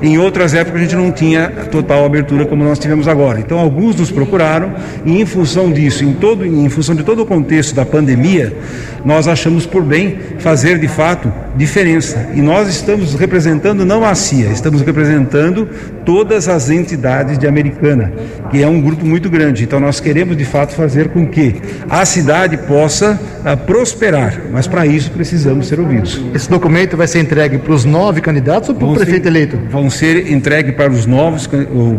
Em 0.03 0.19
outras 0.19 0.55
épocas 0.55 0.81
a 0.81 0.85
gente 0.85 0.97
não 0.97 1.11
tinha 1.11 1.49
total 1.71 2.05
abertura 2.05 2.45
como 2.45 2.63
nós 2.63 2.79
tivemos 2.79 3.09
agora. 3.09 3.41
Então 3.41 3.59
alguns 3.59 3.97
nos 3.97 4.11
procuraram 4.11 4.75
e 5.05 5.21
em 5.21 5.27
função 5.27 5.73
disso, 5.73 6.05
em, 6.05 6.13
todo, 6.13 6.45
em 6.45 6.69
função 6.69 6.95
de 6.95 7.03
todo 7.03 7.23
o 7.23 7.27
contexto 7.27 7.75
da 7.75 7.85
pandemia, 7.85 8.57
nós 9.05 9.29
achamos 9.29 9.67
por 9.67 9.83
bem 9.83 10.19
fazer 10.39 10.79
de 10.79 10.89
fato 10.89 11.33
diferença. 11.57 12.31
E 12.35 12.43
nós 12.43 12.69
estamos 12.69 13.15
representando 13.15 13.85
não 13.85 14.05
a 14.05 14.15
CIA, 14.15 14.51
estamos 14.51 14.83
representando 14.83 15.69
todas 16.07 16.49
as 16.49 16.71
entidades 16.71 17.37
de 17.37 17.47
Americana, 17.47 18.13
que 18.51 18.63
é 18.63 18.69
um 18.69 18.81
grupo 18.81 19.05
muito 19.05 19.29
grande. 19.29 19.65
Então 19.65 19.81
nós 19.81 19.99
queremos 20.01 20.37
de 20.37 20.45
fato 20.45 20.73
fazer 20.73 21.09
com 21.09 21.27
que 21.27 21.57
a 21.91 22.05
cidade 22.07 22.57
possa 22.57 23.21
uh, 23.45 23.57
prosperar, 23.67 24.41
mas 24.53 24.67
para 24.69 24.87
isso 24.87 25.11
precisamos 25.11 25.67
ser 25.67 25.81
ouvidos. 25.81 26.23
esse 26.33 26.49
documento 26.49 26.97
vai 26.97 27.09
ser 27.09 27.19
entregue 27.19 27.59
para 27.59 27.73
os 27.73 27.85
nove 27.85 28.21
candidatos 28.21 28.69
ou 28.69 28.75
para 28.77 28.87
o 28.87 28.95
prefeito 28.95 29.25
ser- 29.25 29.29
eleito? 29.29 29.59
Vão 29.69 29.91
ser 29.91 30.33
entregues 30.33 30.75
para 30.75 30.91
os 30.91 31.05
novos 31.05 31.47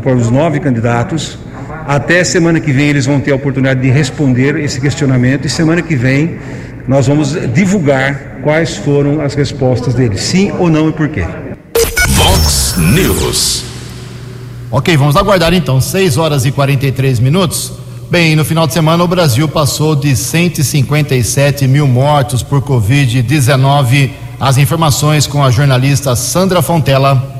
para 0.02 0.16
os 0.16 0.32
nove 0.32 0.60
candidatos. 0.62 1.38
Até 1.86 2.24
semana 2.24 2.60
que 2.60 2.72
vem 2.72 2.88
eles 2.90 3.06
vão 3.06 3.20
ter 3.20 3.32
a 3.32 3.36
oportunidade 3.36 3.82
de 3.82 3.90
responder 3.90 4.56
esse 4.58 4.80
questionamento 4.80 5.46
e 5.46 5.50
semana 5.50 5.82
que 5.82 5.96
vem 5.96 6.38
nós 6.88 7.08
vamos 7.08 7.38
divulgar 7.54 8.40
quais 8.42 8.78
foram 8.78 9.20
as 9.20 9.36
respostas 9.36 9.94
deles, 9.94 10.22
sim 10.22 10.52
ou 10.58 10.70
não 10.70 10.88
e 10.88 10.94
por 10.94 11.10
quê. 11.10 11.26
Vox 12.10 12.76
News. 12.78 13.77
Ok, 14.70 14.98
vamos 14.98 15.16
aguardar 15.16 15.54
então, 15.54 15.80
6 15.80 16.18
horas 16.18 16.46
e 16.46 16.52
43 16.52 17.20
minutos. 17.20 17.72
Bem, 18.12 18.36
no 18.36 18.44
final 18.44 18.68
de 18.68 18.74
semana 18.74 19.02
o 19.02 19.08
Brasil 19.08 19.48
passou 19.48 19.96
de 19.96 20.14
157 20.14 21.66
mil 21.68 21.88
mortos 21.88 22.44
por 22.44 22.62
Covid-19. 22.62 24.12
As 24.38 24.58
informações 24.58 25.26
com 25.26 25.42
a 25.42 25.50
jornalista 25.50 26.16
Sandra 26.18 26.62
Fontela. 26.62 27.37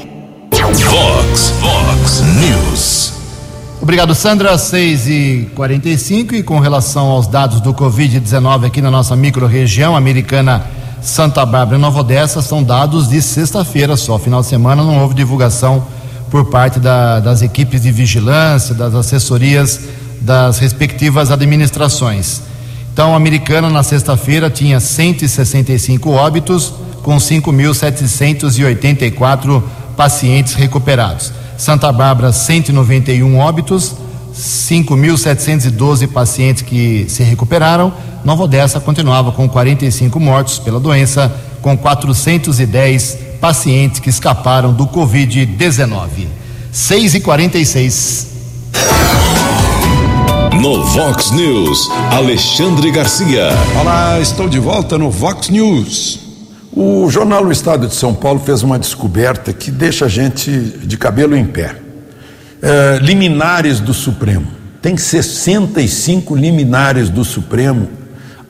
Vox, 0.52 1.52
Vox 1.60 2.22
News. 2.40 3.12
Obrigado, 3.80 4.14
Sandra. 4.14 4.58
6 4.58 5.06
e 5.06 5.50
45 5.54 6.34
e 6.34 6.42
com 6.42 6.58
relação 6.58 7.06
aos 7.06 7.26
dados 7.26 7.60
do 7.60 7.72
Covid-19 7.72 8.66
aqui 8.66 8.82
na 8.82 8.90
nossa 8.90 9.16
microrregião 9.16 9.96
americana 9.96 10.66
Santa 11.00 11.46
Bárbara 11.46 11.78
e 11.78 11.80
Nova 11.80 12.00
Odessa, 12.00 12.42
são 12.42 12.62
dados 12.62 13.08
de 13.08 13.22
sexta-feira 13.22 13.96
só. 13.96 14.18
Final 14.18 14.40
de 14.40 14.48
semana 14.48 14.82
não 14.82 15.00
houve 15.00 15.14
divulgação 15.14 15.86
por 16.30 16.50
parte 16.50 16.78
da, 16.78 17.20
das 17.20 17.42
equipes 17.42 17.82
de 17.82 17.90
vigilância, 17.90 18.74
das 18.74 18.94
assessorias 18.94 19.80
das 20.20 20.58
respectivas 20.58 21.30
administrações. 21.30 22.42
Então, 22.92 23.14
a 23.14 23.16
americana 23.16 23.70
na 23.70 23.82
sexta-feira 23.82 24.50
tinha 24.50 24.78
165 24.80 26.10
óbitos, 26.10 26.74
com 27.02 27.16
5.784 27.16 29.62
pacientes 29.96 30.52
recuperados. 30.54 31.32
Santa 31.56 31.90
Bárbara, 31.92 32.32
191 32.32 33.38
óbitos, 33.38 33.94
5.712 34.38 36.07
pacientes 36.07 36.62
que 36.62 37.07
se 37.09 37.24
recuperaram. 37.24 37.92
Nova 38.24 38.44
Odessa 38.44 38.79
continuava 38.79 39.33
com 39.33 39.48
45 39.48 40.20
mortos 40.20 40.59
pela 40.61 40.79
doença, 40.79 41.35
com 41.61 41.77
410 41.77 43.18
pacientes 43.40 43.98
que 43.98 44.09
escaparam 44.09 44.72
do 44.72 44.87
Covid-19. 44.87 46.29
6 46.70 47.14
e 47.14 47.20
46 47.20 48.27
No 50.61 50.85
Vox 50.85 51.31
News, 51.33 51.90
Alexandre 52.12 52.90
Garcia. 52.92 53.48
Olá, 53.81 54.20
estou 54.20 54.48
de 54.48 54.61
volta 54.61 54.96
no 54.96 55.11
Vox 55.11 55.48
News. 55.48 56.20
O 56.72 57.11
jornal 57.11 57.44
O 57.44 57.51
Estado 57.51 57.88
de 57.88 57.94
São 57.94 58.14
Paulo 58.14 58.38
fez 58.38 58.62
uma 58.62 58.79
descoberta 58.79 59.53
que 59.53 59.70
deixa 59.70 60.05
a 60.05 60.09
gente 60.09 60.51
de 60.51 60.96
cabelo 60.96 61.37
em 61.37 61.44
pé. 61.44 61.88
É, 62.60 62.98
liminares 63.00 63.78
do 63.78 63.94
Supremo. 63.94 64.48
Tem 64.82 64.96
65 64.96 66.34
liminares 66.34 67.08
do 67.08 67.24
Supremo 67.24 67.88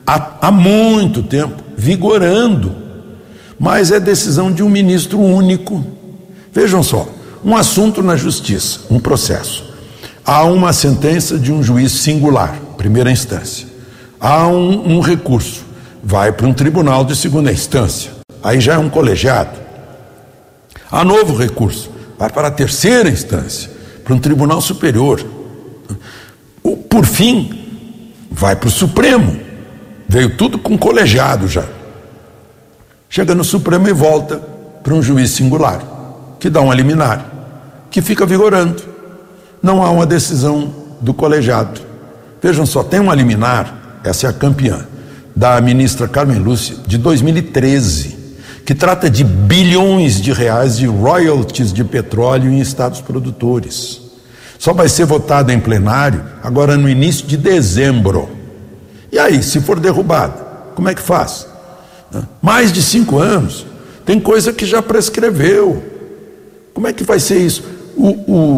há, 0.05 0.47
há 0.47 0.51
muito 0.51 1.21
tempo, 1.21 1.63
vigorando. 1.77 2.75
Mas 3.59 3.91
é 3.91 3.99
decisão 3.99 4.51
de 4.51 4.63
um 4.63 4.69
ministro 4.69 5.19
único. 5.19 5.85
Vejam 6.51 6.81
só, 6.81 7.07
um 7.45 7.55
assunto 7.55 8.01
na 8.01 8.15
justiça, 8.15 8.79
um 8.89 8.99
processo. 8.99 9.63
Há 10.25 10.43
uma 10.43 10.73
sentença 10.73 11.37
de 11.37 11.51
um 11.51 11.61
juiz 11.61 11.91
singular, 11.91 12.59
primeira 12.77 13.11
instância. 13.11 13.67
Há 14.19 14.47
um, 14.47 14.97
um 14.97 14.99
recurso, 15.01 15.63
vai 16.03 16.31
para 16.31 16.47
um 16.47 16.53
tribunal 16.53 17.05
de 17.05 17.15
segunda 17.15 17.51
instância. 17.51 18.11
Aí 18.41 18.59
já 18.59 18.73
é 18.73 18.77
um 18.77 18.89
colegiado. 18.89 19.57
Há 20.91 21.03
novo 21.03 21.35
recurso, 21.35 21.91
vai 22.17 22.29
para 22.29 22.47
a 22.47 22.51
terceira 22.51 23.09
instância 23.09 23.78
para 24.09 24.15
um 24.15 24.19
tribunal 24.19 24.59
superior. 24.59 25.23
Por 26.89 27.05
fim, 27.05 28.17
vai 28.31 28.55
para 28.55 28.67
o 28.67 28.71
Supremo. 28.71 29.39
Veio 30.07 30.35
tudo 30.35 30.57
com 30.57 30.75
colegiado 30.75 31.47
já. 31.47 31.63
Chega 33.07 33.35
no 33.35 33.43
Supremo 33.43 33.87
e 33.87 33.93
volta 33.93 34.37
para 34.81 34.95
um 34.95 35.01
juiz 35.03 35.29
singular, 35.29 35.83
que 36.39 36.49
dá 36.49 36.59
um 36.59 36.73
liminar, 36.73 37.23
que 37.91 38.01
fica 38.01 38.25
vigorando. 38.25 38.81
Não 39.61 39.83
há 39.83 39.91
uma 39.91 40.07
decisão 40.07 40.73
do 40.99 41.13
colegiado. 41.13 41.79
Vejam 42.41 42.65
só, 42.65 42.81
tem 42.83 42.99
uma 42.99 43.13
liminar, 43.13 43.99
essa 44.03 44.25
é 44.25 44.29
a 44.31 44.33
campeã, 44.33 44.87
da 45.35 45.61
ministra 45.61 46.07
Carmen 46.07 46.39
Lúcia, 46.39 46.77
de 46.87 46.97
2013, 46.97 48.17
que 48.69 48.75
trata 48.75 49.09
de 49.09 49.23
bilhões 49.23 50.21
de 50.21 50.31
reais 50.31 50.77
de 50.77 50.85
royalties 50.85 51.73
de 51.73 51.83
petróleo 51.83 52.51
em 52.51 52.59
estados 52.59 53.01
produtores. 53.01 53.99
Só 54.59 54.73
vai 54.73 54.87
ser 54.87 55.05
votada 55.05 55.51
em 55.51 55.59
plenário 55.59 56.23
agora 56.43 56.77
no 56.77 56.87
início 56.87 57.25
de 57.25 57.35
dezembro. 57.35 58.29
E 59.11 59.17
aí, 59.17 59.41
se 59.41 59.59
for 59.59 59.79
derrubada, 59.79 60.35
como 60.75 60.87
é 60.87 60.93
que 60.93 61.01
faz? 61.01 61.47
Mais 62.43 62.71
de 62.71 62.83
cinco 62.83 63.17
anos, 63.17 63.65
tem 64.05 64.19
coisa 64.19 64.53
que 64.53 64.67
já 64.67 64.83
prescreveu. 64.83 65.83
Como 66.71 66.85
é 66.85 66.93
que 66.93 67.03
vai 67.03 67.19
ser 67.19 67.39
isso? 67.39 67.63
O, 67.97 68.09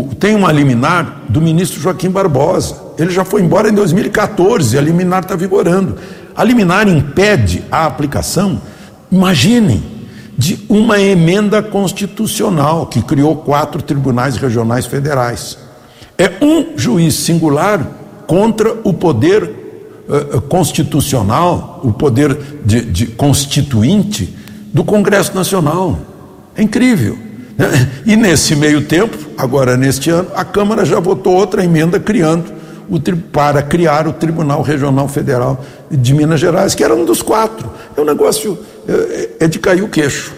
o, 0.10 0.16
tem 0.16 0.36
uma 0.36 0.52
liminar 0.52 1.22
do 1.30 1.40
ministro 1.40 1.80
Joaquim 1.80 2.10
Barbosa. 2.10 2.76
Ele 3.00 3.12
já 3.12 3.24
foi 3.24 3.42
embora 3.44 3.70
em 3.70 3.74
2014, 3.74 4.78
a 4.78 4.82
liminar 4.82 5.24
está 5.24 5.38
vigorando. 5.38 5.96
A 6.36 6.44
liminar 6.44 6.86
impede 6.86 7.64
a 7.72 7.86
aplicação, 7.86 8.62
imaginem, 9.10 10.01
de 10.38 10.60
uma 10.70 11.00
emenda 11.00 11.62
constitucional 11.62 12.86
que 12.86 13.02
criou 13.02 13.36
quatro 13.36 13.82
tribunais 13.82 14.38
regionais 14.38 14.86
federais. 14.86 15.58
É 16.18 16.32
um 16.42 16.78
juiz 16.78 17.16
singular 17.16 17.86
contra 18.28 18.76
o 18.84 18.94
poder 18.94 19.44
uh, 19.44 20.42
constitucional, 20.42 21.82
o 21.84 21.92
poder 21.92 22.38
de, 22.64 22.82
de 22.82 23.08
constituinte 23.08 24.36
do 24.74 24.84
Congresso 24.84 25.36
Nacional. 25.36 26.00
É 26.56 26.62
incrível. 26.62 27.18
Né? 27.58 27.90
E 28.06 28.16
nesse 28.16 28.56
meio 28.56 28.82
tempo, 28.86 29.18
agora 29.38 29.76
neste 29.76 30.10
ano, 30.10 30.30
a 30.36 30.46
Câmara 30.46 30.86
já 30.86 31.00
votou 31.00 31.34
outra 31.34 31.64
emenda 31.64 32.00
criando 32.00 32.61
o, 32.92 33.00
para 33.32 33.62
criar 33.62 34.06
o 34.06 34.12
Tribunal 34.12 34.62
Regional 34.62 35.08
Federal 35.08 35.64
de 35.90 36.14
Minas 36.14 36.42
Gerais, 36.42 36.76
que 36.76 36.84
era 36.84 36.94
um 36.94 37.06
dos 37.06 37.22
quatro. 37.22 37.72
É 37.96 38.02
um 38.02 38.06
negócio 38.06 38.60
é, 38.88 39.46
é 39.46 39.48
de 39.48 39.58
cair 39.60 39.82
o 39.82 39.88
queixo. 39.88 40.34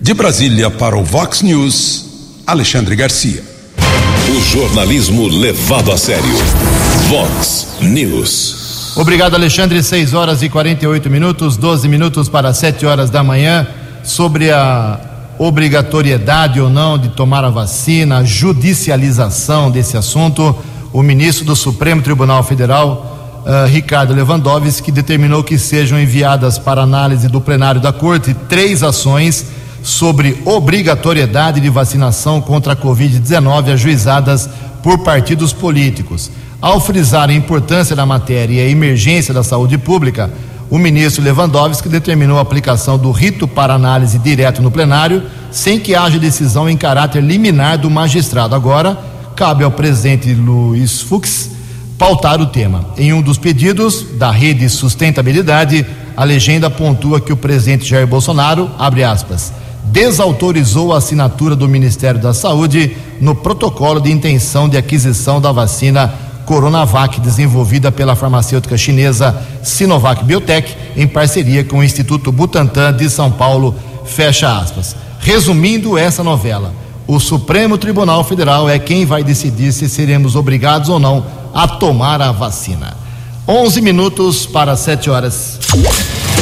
De 0.00 0.14
Brasília 0.14 0.70
para 0.70 0.96
o 0.96 1.04
Vox 1.04 1.42
News, 1.42 2.06
Alexandre 2.46 2.96
Garcia. 2.96 3.42
O 4.34 4.40
jornalismo 4.40 5.28
levado 5.28 5.92
a 5.92 5.98
sério. 5.98 6.24
Vox 7.08 7.68
News. 7.82 8.94
Obrigado, 8.96 9.34
Alexandre. 9.34 9.82
6 9.82 10.14
horas 10.14 10.42
e 10.42 10.48
48 10.48 11.10
minutos, 11.10 11.58
12 11.58 11.86
minutos 11.86 12.30
para 12.30 12.54
7 12.54 12.86
horas 12.86 13.10
da 13.10 13.22
manhã. 13.22 13.66
Sobre 14.02 14.50
a 14.50 14.98
obrigatoriedade 15.38 16.60
ou 16.60 16.70
não 16.70 16.96
de 16.96 17.10
tomar 17.10 17.44
a 17.44 17.50
vacina, 17.50 18.18
a 18.18 18.24
judicialização 18.24 19.70
desse 19.70 19.96
assunto, 19.96 20.56
o 20.92 21.02
ministro 21.02 21.44
do 21.44 21.54
Supremo 21.54 22.02
Tribunal 22.02 22.42
Federal, 22.42 23.42
uh, 23.46 23.68
Ricardo 23.68 24.12
Lewandowski, 24.12 24.90
determinou 24.90 25.44
que 25.44 25.58
sejam 25.58 26.00
enviadas 26.00 26.58
para 26.58 26.82
análise 26.82 27.28
do 27.28 27.40
plenário 27.40 27.80
da 27.80 27.92
Corte 27.92 28.34
três 28.48 28.82
ações 28.82 29.46
sobre 29.82 30.42
obrigatoriedade 30.44 31.60
de 31.60 31.68
vacinação 31.68 32.40
contra 32.40 32.72
a 32.72 32.76
Covid-19 32.76 33.72
ajuizadas 33.72 34.48
por 34.82 34.98
partidos 34.98 35.52
políticos. 35.52 36.30
Ao 36.60 36.80
frisar 36.80 37.30
a 37.30 37.32
importância 37.34 37.96
da 37.96 38.04
matéria 38.04 38.62
e 38.62 38.66
a 38.66 38.70
emergência 38.70 39.32
da 39.32 39.42
saúde 39.42 39.78
pública, 39.78 40.30
o 40.68 40.78
ministro 40.78 41.24
Lewandowski 41.24 41.88
determinou 41.88 42.38
a 42.38 42.42
aplicação 42.42 42.98
do 42.98 43.10
rito 43.10 43.48
para 43.48 43.74
análise 43.74 44.18
direto 44.18 44.60
no 44.60 44.70
plenário, 44.70 45.22
sem 45.50 45.80
que 45.80 45.94
haja 45.94 46.18
decisão 46.18 46.68
em 46.68 46.76
caráter 46.76 47.22
liminar 47.22 47.78
do 47.78 47.90
magistrado. 47.90 48.54
Agora, 48.54 48.98
cabe 49.40 49.64
ao 49.64 49.70
presidente 49.70 50.34
Luiz 50.34 51.00
Fux 51.00 51.52
pautar 51.96 52.42
o 52.42 52.46
tema. 52.48 52.84
Em 52.98 53.14
um 53.14 53.22
dos 53.22 53.38
pedidos 53.38 54.04
da 54.18 54.30
Rede 54.30 54.68
Sustentabilidade, 54.68 55.86
a 56.14 56.24
legenda 56.24 56.68
pontua 56.68 57.22
que 57.22 57.32
o 57.32 57.36
presidente 57.38 57.88
Jair 57.88 58.06
Bolsonaro, 58.06 58.70
abre 58.78 59.02
aspas, 59.02 59.50
desautorizou 59.84 60.92
a 60.92 60.98
assinatura 60.98 61.56
do 61.56 61.66
Ministério 61.66 62.20
da 62.20 62.34
Saúde 62.34 62.94
no 63.18 63.34
protocolo 63.34 63.98
de 63.98 64.12
intenção 64.12 64.68
de 64.68 64.76
aquisição 64.76 65.40
da 65.40 65.50
vacina 65.50 66.12
Coronavac, 66.44 67.18
desenvolvida 67.18 67.90
pela 67.90 68.14
farmacêutica 68.14 68.76
chinesa 68.76 69.34
Sinovac 69.62 70.22
Biotech, 70.22 70.76
em 70.94 71.06
parceria 71.06 71.64
com 71.64 71.78
o 71.78 71.82
Instituto 71.82 72.30
Butantan 72.30 72.92
de 72.92 73.08
São 73.08 73.32
Paulo. 73.32 73.74
Fecha 74.04 74.54
aspas. 74.58 74.94
Resumindo 75.18 75.96
essa 75.96 76.22
novela, 76.22 76.74
o 77.10 77.18
Supremo 77.18 77.76
Tribunal 77.76 78.22
Federal 78.22 78.70
é 78.70 78.78
quem 78.78 79.04
vai 79.04 79.24
decidir 79.24 79.72
se 79.72 79.88
seremos 79.88 80.36
obrigados 80.36 80.88
ou 80.88 81.00
não 81.00 81.26
a 81.52 81.66
tomar 81.66 82.22
a 82.22 82.30
vacina. 82.30 82.96
11 83.48 83.80
minutos 83.80 84.46
para 84.46 84.76
7 84.76 85.10
horas. 85.10 85.58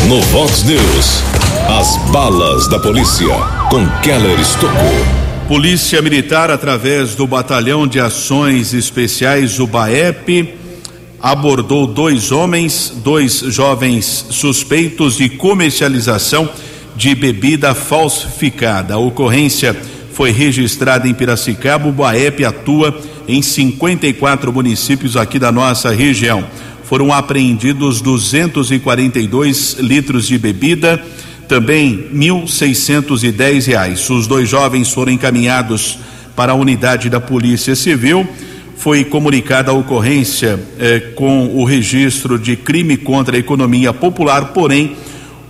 No 0.07 0.21
Vox 0.25 0.65
News, 0.65 1.23
as 1.71 1.97
balas 2.11 2.69
da 2.69 2.79
polícia 2.79 3.35
com 3.71 3.89
Keller 4.03 4.39
Estocou. 4.39 5.07
Polícia 5.49 6.03
Militar, 6.03 6.51
através 6.51 7.15
do 7.15 7.27
Batalhão 7.27 7.87
de 7.87 7.99
Ações 7.99 8.75
Especiais, 8.75 9.59
o 9.59 9.67
BAEP, 9.67 10.55
abordou 11.19 11.87
dois 11.87 12.31
homens, 12.31 12.93
dois 13.03 13.39
jovens 13.39 14.27
suspeitos 14.29 15.17
de 15.17 15.31
comercialização 15.31 16.47
de 16.95 17.15
bebida 17.15 17.75
falsificada. 17.75 18.93
A 18.95 18.99
ocorrência 18.99 19.75
foi 20.19 20.33
registrada 20.33 21.07
em 21.07 21.15
Piracicaba. 21.15 21.87
O 21.87 21.93
BAEP 21.93 22.45
atua 22.45 23.01
em 23.29 23.41
54 23.41 24.53
municípios 24.53 25.17
aqui 25.17 25.39
da 25.39 25.53
nossa 25.53 25.93
região 25.93 26.45
foram 26.83 27.13
apreendidos 27.13 28.01
242 28.01 29.77
litros 29.79 30.27
de 30.27 30.37
bebida, 30.37 31.01
também 31.47 32.09
1.610 32.13 33.67
reais. 33.69 34.11
Os 34.11 34.27
dois 34.27 34.49
jovens 34.49 34.91
foram 34.91 35.13
encaminhados 35.13 36.01
para 36.35 36.51
a 36.51 36.57
unidade 36.57 37.09
da 37.09 37.21
Polícia 37.21 37.77
Civil. 37.77 38.27
Foi 38.77 39.05
comunicada 39.05 39.71
a 39.71 39.75
ocorrência 39.75 40.59
eh, 40.81 41.13
com 41.15 41.47
o 41.55 41.63
registro 41.63 42.37
de 42.41 42.57
crime 42.57 42.97
contra 42.97 43.37
a 43.37 43.39
economia 43.39 43.93
popular, 43.93 44.47
porém 44.47 44.97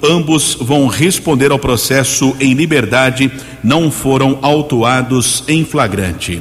Ambos 0.02 0.56
vão 0.60 0.86
responder 0.86 1.50
ao 1.50 1.58
processo 1.58 2.36
em 2.38 2.54
liberdade, 2.54 3.30
não 3.64 3.90
foram 3.90 4.38
autuados 4.42 5.42
em 5.48 5.64
flagrante. 5.64 6.40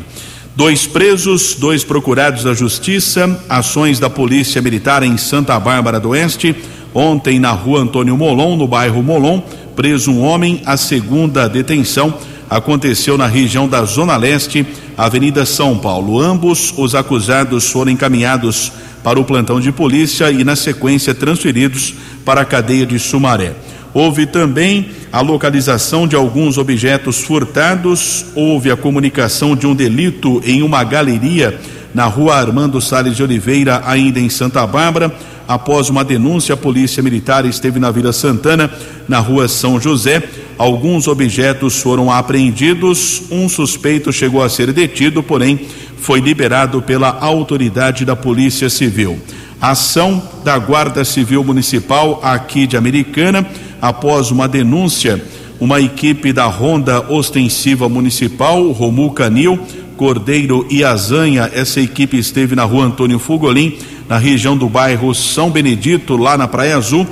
Dois 0.55 0.87
presos, 0.87 1.55
dois 1.55 1.83
procurados 1.83 2.43
da 2.43 2.53
Justiça, 2.53 3.43
ações 3.47 3.99
da 3.99 4.09
Polícia 4.09 4.61
Militar 4.61 5.03
em 5.03 5.17
Santa 5.17 5.59
Bárbara 5.59 5.99
do 5.99 6.09
Oeste. 6.09 6.55
Ontem, 6.93 7.39
na 7.39 7.51
rua 7.51 7.81
Antônio 7.81 8.17
Molon, 8.17 8.57
no 8.57 8.67
bairro 8.67 9.03
Molon, 9.03 9.41
preso 9.75 10.11
um 10.11 10.21
homem. 10.21 10.61
A 10.65 10.75
segunda 10.75 11.47
detenção 11.47 12.13
aconteceu 12.49 13.17
na 13.17 13.27
região 13.27 13.67
da 13.67 13.83
Zona 13.83 14.17
Leste, 14.17 14.65
Avenida 14.97 15.45
São 15.45 15.77
Paulo. 15.77 16.19
Ambos 16.19 16.73
os 16.75 16.95
acusados 16.95 17.69
foram 17.69 17.91
encaminhados 17.91 18.71
para 19.03 19.19
o 19.19 19.23
plantão 19.23 19.59
de 19.59 19.71
polícia 19.71 20.31
e, 20.31 20.43
na 20.43 20.55
sequência, 20.55 21.13
transferidos 21.13 21.93
para 22.27 22.41
a 22.41 22.45
cadeia 22.45 22.85
de 22.85 22.99
Sumaré. 22.99 23.53
Houve 23.93 24.25
também 24.25 24.89
a 25.13 25.21
localização 25.21 26.05
de 26.05 26.13
alguns 26.13 26.57
objetos 26.57 27.21
furtados, 27.21 28.25
houve 28.35 28.69
a 28.69 28.75
comunicação 28.75 29.55
de 29.55 29.65
um 29.65 29.73
delito 29.73 30.41
em 30.45 30.61
uma 30.61 30.83
galeria 30.83 31.57
na 31.93 32.03
rua 32.03 32.35
Armando 32.35 32.81
Salles 32.81 33.15
de 33.15 33.23
Oliveira, 33.23 33.81
ainda 33.85 34.19
em 34.19 34.27
Santa 34.27 34.67
Bárbara. 34.67 35.09
Após 35.47 35.89
uma 35.89 36.03
denúncia, 36.03 36.53
a 36.53 36.57
Polícia 36.57 37.01
Militar 37.01 37.45
esteve 37.45 37.79
na 37.79 37.91
Vila 37.91 38.11
Santana, 38.11 38.69
na 39.07 39.19
rua 39.19 39.47
São 39.47 39.79
José. 39.79 40.21
Alguns 40.57 41.07
objetos 41.07 41.79
foram 41.81 42.11
apreendidos, 42.11 43.23
um 43.31 43.47
suspeito 43.47 44.11
chegou 44.11 44.43
a 44.43 44.49
ser 44.49 44.73
detido, 44.73 45.23
porém 45.23 45.61
foi 45.97 46.19
liberado 46.19 46.81
pela 46.81 47.17
autoridade 47.21 48.03
da 48.03 48.17
Polícia 48.17 48.69
Civil. 48.69 49.17
Ação 49.59 50.21
da 50.43 50.57
Guarda 50.59 51.03
Civil 51.03 51.43
Municipal 51.43 52.19
aqui 52.21 52.67
de 52.67 52.77
Americana, 52.77 53.45
após 53.81 54.29
uma 54.29 54.47
denúncia, 54.47 55.23
uma 55.59 55.81
equipe 55.81 56.31
da 56.31 56.45
Ronda 56.45 57.11
Ostensiva 57.11 57.89
Municipal, 57.89 58.71
Romu 58.71 59.11
Canil, 59.11 59.59
Cordeiro 59.97 60.67
e 60.69 60.83
Azanha, 60.83 61.49
essa 61.51 61.81
equipe 61.81 62.19
esteve 62.19 62.55
na 62.55 62.63
rua 62.63 62.85
Antônio 62.85 63.17
Fugolin, 63.17 63.75
na 64.07 64.19
região 64.19 64.55
do 64.55 64.69
bairro 64.69 65.13
São 65.15 65.49
Benedito, 65.49 66.15
lá 66.15 66.37
na 66.37 66.47
Praia 66.47 66.77
Azul. 66.77 67.07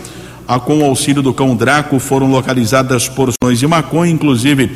A, 0.47 0.59
com 0.59 0.77
o 0.77 0.85
auxílio 0.85 1.23
do 1.23 1.33
cão 1.33 1.55
Draco 1.55 1.97
foram 1.97 2.29
localizadas 2.29 3.09
porções 3.09 3.57
de 3.57 3.65
maconha, 3.65 4.11
inclusive 4.11 4.69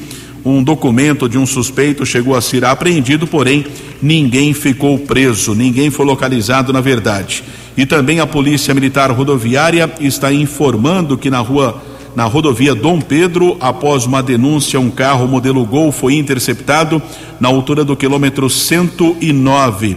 um 0.43 0.63
documento 0.63 1.29
de 1.29 1.37
um 1.37 1.45
suspeito 1.45 2.05
chegou 2.05 2.35
a 2.35 2.41
ser 2.41 2.65
apreendido, 2.65 3.27
porém 3.27 3.65
ninguém 4.01 4.53
ficou 4.53 4.97
preso, 4.97 5.53
ninguém 5.53 5.91
foi 5.91 6.05
localizado 6.05 6.73
na 6.73 6.81
verdade. 6.81 7.43
E 7.79 7.85
também 7.85 8.19
a 8.19 8.27
Polícia 8.27 8.73
Militar 8.73 9.09
Rodoviária 9.09 9.89
está 10.01 10.33
informando 10.33 11.17
que 11.17 11.29
na 11.29 11.39
rua 11.39 11.81
na 12.13 12.25
rodovia 12.25 12.75
Dom 12.75 12.99
Pedro, 12.99 13.55
após 13.61 14.05
uma 14.05 14.21
denúncia, 14.21 14.77
um 14.77 14.89
carro 14.89 15.25
modelo 15.25 15.65
Gol 15.65 15.89
foi 15.89 16.15
interceptado 16.15 17.01
na 17.39 17.47
altura 17.47 17.85
do 17.85 17.95
quilômetro 17.95 18.49
109. 18.49 19.95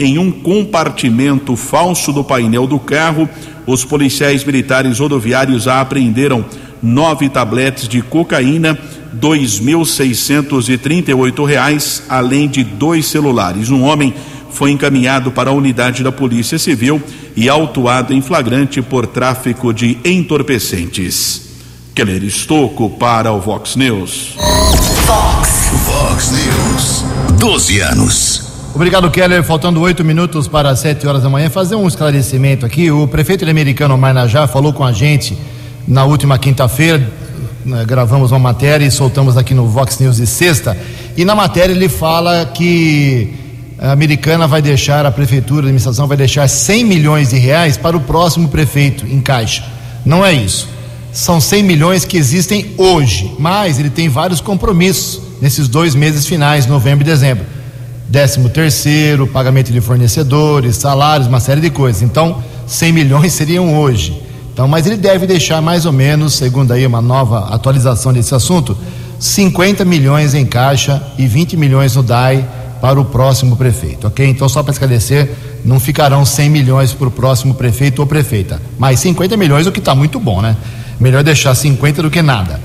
Em 0.00 0.18
um 0.18 0.32
compartimento 0.32 1.54
falso 1.54 2.12
do 2.12 2.24
painel 2.24 2.66
do 2.66 2.80
carro, 2.80 3.28
os 3.68 3.84
policiais 3.84 4.44
militares 4.44 4.98
rodoviários 4.98 5.68
apreenderam 5.68 6.44
nove 6.82 7.28
tabletes 7.28 7.86
de 7.86 8.02
cocaína, 8.02 8.76
oito 11.16 11.44
reais, 11.44 12.02
além 12.08 12.48
de 12.48 12.64
dois 12.64 13.06
celulares. 13.06 13.70
Um 13.70 13.84
homem 13.84 14.12
foi 14.52 14.70
encaminhado 14.70 15.32
para 15.32 15.50
a 15.50 15.52
unidade 15.52 16.02
da 16.02 16.12
Polícia 16.12 16.58
Civil 16.58 17.02
e 17.34 17.48
autuado 17.48 18.12
em 18.12 18.20
flagrante 18.20 18.82
por 18.82 19.06
tráfico 19.06 19.72
de 19.72 19.98
entorpecentes. 20.04 21.42
Keller 21.94 22.22
Estocco 22.24 22.90
para 22.90 23.32
o 23.32 23.40
Vox 23.40 23.76
News. 23.76 24.34
Vox. 25.06 25.70
Vox 25.84 26.30
News. 26.30 27.04
12 27.38 27.80
anos. 27.80 28.52
Obrigado, 28.74 29.10
Keller. 29.10 29.42
Faltando 29.42 29.80
oito 29.82 30.02
minutos 30.02 30.48
para 30.48 30.74
sete 30.74 31.06
horas 31.06 31.22
da 31.22 31.28
manhã, 31.28 31.50
fazer 31.50 31.74
um 31.74 31.86
esclarecimento 31.86 32.64
aqui. 32.64 32.90
O 32.90 33.06
prefeito 33.06 33.48
americano 33.48 33.98
Marnajá 33.98 34.46
falou 34.46 34.72
com 34.72 34.84
a 34.84 34.92
gente 34.92 35.36
na 35.86 36.04
última 36.04 36.38
quinta-feira. 36.38 37.06
Né, 37.64 37.84
gravamos 37.84 38.32
uma 38.32 38.38
matéria 38.38 38.84
e 38.84 38.90
soltamos 38.90 39.36
aqui 39.36 39.52
no 39.52 39.66
Vox 39.66 39.98
News 39.98 40.16
de 40.16 40.26
sexta. 40.26 40.76
E 41.16 41.24
na 41.24 41.34
matéria 41.34 41.74
ele 41.74 41.88
fala 41.88 42.46
que 42.46 43.34
a 43.82 43.90
americana 43.90 44.46
vai 44.46 44.62
deixar, 44.62 45.04
a 45.04 45.10
prefeitura, 45.10 45.62
a 45.62 45.64
administração 45.64 46.06
vai 46.06 46.16
deixar 46.16 46.46
100 46.46 46.84
milhões 46.84 47.30
de 47.30 47.36
reais 47.36 47.76
para 47.76 47.96
o 47.96 48.00
próximo 48.00 48.48
prefeito 48.48 49.04
em 49.04 49.20
caixa. 49.20 49.64
Não 50.06 50.24
é 50.24 50.32
isso. 50.32 50.68
São 51.12 51.40
100 51.40 51.64
milhões 51.64 52.04
que 52.04 52.16
existem 52.16 52.74
hoje, 52.78 53.34
mas 53.40 53.80
ele 53.80 53.90
tem 53.90 54.08
vários 54.08 54.40
compromissos 54.40 55.20
nesses 55.40 55.66
dois 55.66 55.96
meses 55.96 56.28
finais, 56.28 56.64
novembro 56.64 57.02
e 57.02 57.10
dezembro. 57.10 57.44
Décimo 58.08 58.48
terceiro, 58.48 59.26
pagamento 59.26 59.72
de 59.72 59.80
fornecedores, 59.80 60.76
salários, 60.76 61.26
uma 61.26 61.40
série 61.40 61.60
de 61.60 61.70
coisas. 61.70 62.02
Então, 62.02 62.40
100 62.68 62.92
milhões 62.92 63.32
seriam 63.32 63.76
hoje. 63.80 64.22
Então, 64.52 64.68
mas 64.68 64.86
ele 64.86 64.96
deve 64.96 65.26
deixar 65.26 65.60
mais 65.60 65.86
ou 65.86 65.92
menos, 65.92 66.34
segundo 66.34 66.70
aí 66.70 66.86
uma 66.86 67.02
nova 67.02 67.52
atualização 67.52 68.12
desse 68.12 68.32
assunto, 68.32 68.78
50 69.18 69.84
milhões 69.84 70.34
em 70.34 70.46
caixa 70.46 71.02
e 71.18 71.26
20 71.26 71.56
milhões 71.56 71.96
no 71.96 72.02
DAI 72.04 72.61
para 72.82 73.00
o 73.00 73.04
próximo 73.04 73.56
prefeito, 73.56 74.08
ok? 74.08 74.28
Então, 74.28 74.48
só 74.48 74.60
para 74.60 74.72
esclarecer, 74.72 75.30
não 75.64 75.78
ficarão 75.78 76.24
100 76.24 76.50
milhões 76.50 76.92
para 76.92 77.06
o 77.06 77.12
próximo 77.12 77.54
prefeito 77.54 78.00
ou 78.00 78.08
prefeita, 78.08 78.60
mas 78.76 78.98
50 78.98 79.36
milhões, 79.36 79.68
o 79.68 79.70
que 79.70 79.78
está 79.78 79.94
muito 79.94 80.18
bom, 80.18 80.42
né? 80.42 80.56
Melhor 80.98 81.22
deixar 81.22 81.54
50 81.54 82.02
do 82.02 82.10
que 82.10 82.20
nada. 82.20 82.60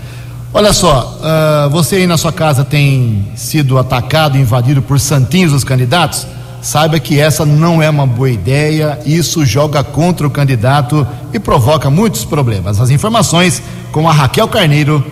Olha 0.52 0.74
só, 0.74 1.20
uh, 1.22 1.70
você 1.70 1.98
aí 1.98 2.08
na 2.08 2.18
sua 2.18 2.34
casa 2.34 2.66
tem 2.66 3.28
sido 3.36 3.78
atacado, 3.78 4.40
invadido 4.40 4.82
por 4.82 5.00
santinhos 5.00 5.52
dos 5.52 5.64
candidatos? 5.64 6.26
Saiba 6.64 7.00
que 7.00 7.20
essa 7.20 7.46
não 7.46 7.80
é 7.80 7.88
uma 7.88 8.08
boa 8.08 8.32
ideia, 8.32 8.98
isso 9.06 9.46
joga 9.46 9.84
contra 9.84 10.26
o 10.26 10.32
candidato 10.32 11.06
e 11.32 11.38
provoca 11.38 11.92
muitos 11.92 12.26
problemas. 12.26 12.82
As 12.82 12.90
informações 12.90 13.62
com 13.92 14.10
a 14.10 14.12
Raquel 14.12 14.48
Carneiro 14.48 15.06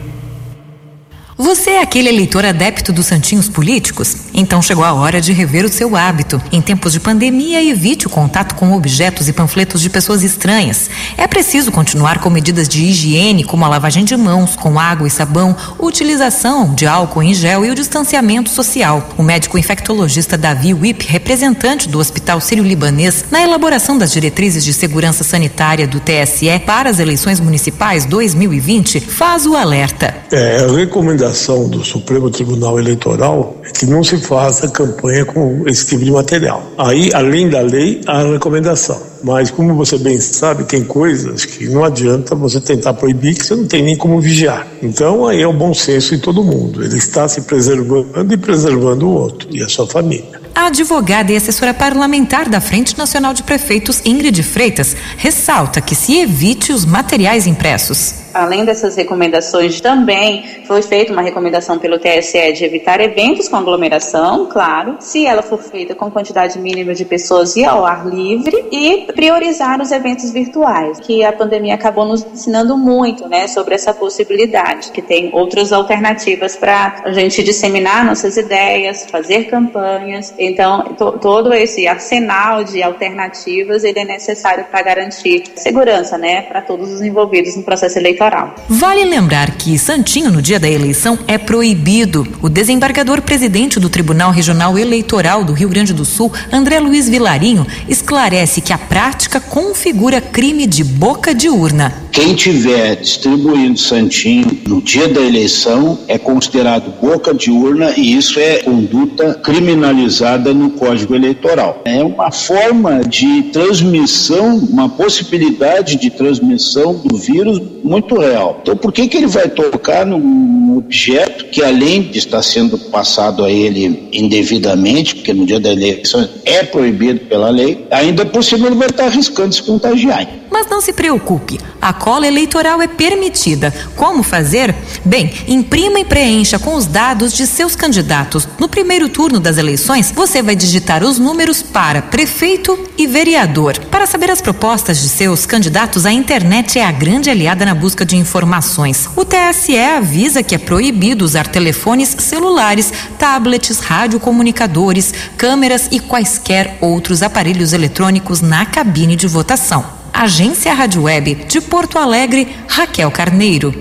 você 1.38 1.72
é 1.72 1.82
aquele 1.82 2.08
eleitor 2.08 2.46
adepto 2.46 2.94
dos 2.94 3.08
santinhos 3.08 3.50
políticos? 3.50 4.16
Então 4.34 4.62
chegou 4.62 4.86
a 4.86 4.94
hora 4.94 5.20
de 5.20 5.34
rever 5.34 5.66
o 5.66 5.70
seu 5.70 5.94
hábito. 5.94 6.42
Em 6.50 6.62
tempos 6.62 6.94
de 6.94 7.00
pandemia, 7.00 7.62
evite 7.62 8.08
o 8.08 8.10
contato 8.10 8.56
com 8.56 8.72
objetos 8.72 9.28
e 9.28 9.34
panfletos 9.34 9.82
de 9.82 9.90
pessoas 9.90 10.24
estranhas. 10.24 10.90
É 11.18 11.28
preciso 11.28 11.74
continuar 11.74 12.20
com 12.20 12.30
medidas 12.30 12.70
de 12.70 12.86
higiene, 12.86 13.44
como 13.44 13.66
a 13.66 13.68
lavagem 13.68 14.06
de 14.06 14.16
mãos 14.16 14.56
com 14.56 14.80
água 14.80 15.10
e 15.10 15.12
sabão, 15.12 15.54
utilização 15.78 16.74
de 16.74 16.88
álcool 16.88 17.24
em 17.24 17.34
gel 17.34 17.66
e 17.66 17.70
o 17.70 17.76
distanciamento 17.76 18.50
social. 18.50 19.10
O 19.18 19.24
médico 19.24 19.58
infectologista 19.58 20.38
Davi 20.38 20.74
Wip, 20.74 21.06
representante 21.06 21.90
do 21.90 22.00
Hospital 22.00 22.40
Sírio-Libanês, 22.40 23.26
na 23.30 23.42
elaboração 23.42 23.98
das 23.98 24.14
diretrizes 24.14 24.64
de 24.64 24.74
segurança 24.74 25.22
sanitária 25.22 25.86
do 25.86 26.00
TSE 26.00 26.60
para 26.66 26.90
as 26.90 27.00
eleições 27.00 27.42
municipais 27.42 28.06
2020, 28.06 29.02
faz 29.02 29.46
o 29.46 29.58
alerta. 29.58 30.16
É, 30.32 30.62
eu 30.62 30.74
recomendo 30.74 31.25
recomendação 31.26 31.68
do 31.68 31.84
Supremo 31.84 32.30
Tribunal 32.30 32.80
Eleitoral 32.80 33.56
é 33.64 33.72
que 33.72 33.86
não 33.86 34.04
se 34.04 34.18
faça 34.18 34.70
campanha 34.70 35.26
com 35.26 35.64
esse 35.68 35.88
tipo 35.88 36.04
de 36.04 36.12
material. 36.12 36.64
Aí, 36.78 37.10
além 37.14 37.50
da 37.50 37.62
lei, 37.62 38.02
há 38.06 38.20
a 38.20 38.32
recomendação. 38.32 39.02
Mas, 39.24 39.50
como 39.50 39.74
você 39.74 39.98
bem 39.98 40.20
sabe, 40.20 40.66
tem 40.66 40.84
coisas 40.84 41.46
que 41.46 41.68
não 41.68 41.84
adianta 41.84 42.36
você 42.36 42.62
tentar 42.62 42.94
proibir, 42.94 43.36
que 43.36 43.46
você 43.46 43.56
não 43.56 43.66
tem 43.66 43.82
nem 43.82 43.96
como 43.96 44.22
vigiar. 44.22 44.68
Então, 44.84 45.28
aí 45.28 45.42
é 45.42 45.48
o 45.48 45.54
bom 45.54 45.74
senso 45.74 46.14
em 46.14 46.20
todo 46.20 46.44
mundo. 46.44 46.84
Ele 46.84 46.98
está 46.98 47.28
se 47.28 47.42
preservando 47.42 48.34
e 48.34 48.38
preservando 48.38 49.08
o 49.08 49.14
outro 49.14 49.48
e 49.52 49.64
a 49.64 49.68
sua 49.68 49.88
família. 49.88 50.40
A 50.54 50.68
advogada 50.68 51.32
e 51.32 51.36
assessora 51.36 51.74
parlamentar 51.74 52.48
da 52.48 52.62
Frente 52.62 52.98
Nacional 52.98 53.34
de 53.34 53.44
Prefeitos, 53.44 54.02
Ingrid 54.06 54.42
Freitas, 54.44 54.96
ressalta 55.18 55.82
que 55.82 55.96
se 55.96 56.18
evite 56.18 56.72
os 56.72 56.86
materiais 56.86 57.48
impressos 57.48 58.25
além 58.36 58.66
dessas 58.66 58.96
recomendações, 58.98 59.80
também 59.80 60.44
foi 60.68 60.82
feita 60.82 61.14
uma 61.14 61.22
recomendação 61.22 61.80
pelo 61.80 61.98
TSE 61.98 62.52
de 62.52 62.66
evitar 62.66 63.00
eventos 63.00 63.48
com 63.48 63.56
aglomeração, 63.56 64.48
claro, 64.48 64.98
se 65.00 65.26
ela 65.26 65.42
for 65.42 65.62
feita 65.62 65.96
com 65.96 66.12
quantidade 66.12 66.60
mínima 66.60 66.94
de 66.94 67.06
pessoas 67.06 67.56
e 67.56 67.64
ao 67.64 67.86
ar 67.86 68.06
livre, 68.06 68.66
e 68.72 69.06
priorizar 69.14 69.82
os 69.82 69.92
eventos 69.92 70.32
virtuais, 70.32 71.00
que 71.00 71.24
a 71.24 71.32
pandemia 71.32 71.76
acabou 71.76 72.06
nos 72.06 72.26
ensinando 72.26 72.78
muito, 72.78 73.28
né, 73.30 73.48
sobre 73.48 73.74
essa 73.74 73.94
possibilidade, 73.94 74.92
que 74.92 75.02
tem 75.02 75.30
outras 75.34 75.72
alternativas 75.72 76.58
para 76.58 77.02
a 77.06 77.14
gente 77.14 77.42
disseminar 77.42 78.04
nossas 78.04 78.36
ideias, 78.36 79.06
fazer 79.10 79.46
campanhas. 79.46 80.34
Então, 80.38 80.84
to 80.98 81.14
todo 81.14 81.54
esse 81.54 81.88
arsenal 81.88 82.64
de 82.64 82.84
alternativas 82.84 83.84
ele 83.84 84.00
é 84.00 84.06
necessário 84.06 84.66
para 84.66 84.82
garantir 84.82 85.44
segurança, 85.56 86.18
né, 86.18 86.42
para 86.42 86.62
todos 86.62 86.92
os 86.92 87.02
envolvidos 87.02 87.56
no 87.56 87.64
processo 87.64 87.98
eleitoral 87.98 88.25
eleitoral. 88.26 88.56
Vale 88.68 89.06
lembrar 89.06 89.52
que 89.52 89.78
Santinho, 89.78 90.32
no 90.32 90.42
dia 90.42 90.60
da 90.60 90.70
eleição, 90.70 91.18
é 91.28 91.38
proibido. 91.38 92.28
O 92.42 92.50
desembargador 92.50 93.22
presidente 93.22 93.80
do 93.80 93.90
Tribunal 93.90 94.32
Regional 94.32 94.78
Eleitoral 94.78 95.44
do 95.44 95.54
Rio 95.54 95.70
Grande 95.70 95.94
do 95.94 96.06
Sul, 96.06 96.32
André 96.52 96.80
Luiz 96.80 97.08
Vilarinho, 97.08 97.66
esclarece 97.88 98.62
que 98.62 98.74
a 98.74 98.78
prática 98.78 99.40
configura 99.40 100.20
crime 100.20 100.66
de 100.66 100.84
boca 100.84 101.34
de 101.34 101.50
urna. 101.50 102.05
Quem 102.16 102.34
tiver 102.34 102.96
distribuindo 102.96 103.78
santinho 103.78 104.58
no 104.66 104.82
dia 104.82 105.06
da 105.10 105.20
eleição 105.20 106.00
é 106.08 106.18
considerado 106.18 106.90
boca 107.02 107.34
de 107.34 107.52
urna 107.52 107.94
e 107.98 108.16
isso 108.16 108.40
é 108.40 108.60
conduta 108.60 109.34
criminalizada 109.34 110.54
no 110.54 110.70
Código 110.70 111.14
Eleitoral. 111.14 111.82
É 111.84 112.02
uma 112.02 112.32
forma 112.32 113.02
de 113.02 113.44
transmissão, 113.52 114.56
uma 114.60 114.88
possibilidade 114.88 115.98
de 115.98 116.10
transmissão 116.10 116.94
do 117.04 117.18
vírus 117.18 117.62
muito 117.84 118.18
real. 118.18 118.60
Então, 118.62 118.78
por 118.78 118.94
que 118.94 119.10
que 119.10 119.18
ele 119.18 119.28
vai 119.28 119.50
tocar 119.50 120.06
num 120.06 120.78
objeto 120.78 121.46
que 121.46 121.62
além 121.62 122.04
de 122.04 122.20
estar 122.20 122.42
sendo 122.42 122.78
passado 122.78 123.44
a 123.44 123.52
ele 123.52 124.08
indevidamente, 124.14 125.16
porque 125.16 125.34
no 125.34 125.46
dia 125.46 125.60
da 125.60 125.74
eleição 125.74 126.30
é 126.46 126.64
proibido 126.64 127.20
pela 127.26 127.50
lei, 127.50 127.86
ainda 127.92 128.26
por 128.26 128.42
cima 128.42 128.68
ele 128.68 128.76
vai 128.78 128.88
estar 128.88 129.08
arriscando 129.08 129.54
se 129.54 129.62
contagiar. 129.62 130.26
Mas 130.56 130.68
não 130.70 130.80
se 130.80 130.94
preocupe, 130.94 131.60
a 131.82 131.92
cola 131.92 132.26
eleitoral 132.26 132.82
é 132.82 132.88
permitida. 132.88 133.74
Como 133.94 134.24
fazer? 134.24 134.74
Bem, 135.04 135.34
imprima 135.50 136.00
e 136.00 136.06
preencha 136.06 136.58
com 136.58 136.76
os 136.76 136.86
dados 136.86 137.34
de 137.34 137.46
seus 137.46 137.76
candidatos. 137.76 138.48
No 138.58 138.70
primeiro 138.70 139.10
turno 139.10 139.38
das 139.38 139.58
eleições, 139.58 140.14
você 140.16 140.42
vai 140.42 140.56
digitar 140.56 141.04
os 141.04 141.20
números 141.20 141.62
para 141.62 142.02
prefeito 142.02 142.80
e 142.98 143.06
vereador. 143.06 143.78
Para 143.92 144.06
saber 144.06 144.32
as 144.32 144.40
propostas 144.40 145.02
de 145.02 145.10
seus 145.10 145.46
candidatos, 145.46 146.06
a 146.06 146.14
internet 146.14 146.80
é 146.80 146.86
a 146.86 146.92
grande 146.94 147.30
aliada 147.30 147.66
na 147.66 147.76
busca 147.76 148.06
de 148.06 148.16
informações. 148.16 149.10
O 149.14 149.26
TSE 149.26 149.78
avisa 149.78 150.42
que 150.42 150.56
é 150.56 150.58
proibido 150.58 151.26
usar 151.26 151.48
telefones 151.48 152.16
celulares, 152.18 152.94
tablets, 153.20 153.80
radiocomunicadores, 153.80 155.14
câmeras 155.36 155.90
e 155.92 156.00
quaisquer 156.00 156.78
outros 156.80 157.22
aparelhos 157.22 157.74
eletrônicos 157.74 158.40
na 158.40 158.66
cabine 158.66 159.18
de 159.18 159.28
votação. 159.28 159.95
Agência 160.18 160.74
Rádio 160.74 161.04
Web 161.04 161.46
de 161.46 161.60
Porto 161.60 162.00
Alegre, 162.00 162.48
Raquel 162.70 163.12
Carneiro. 163.12 163.76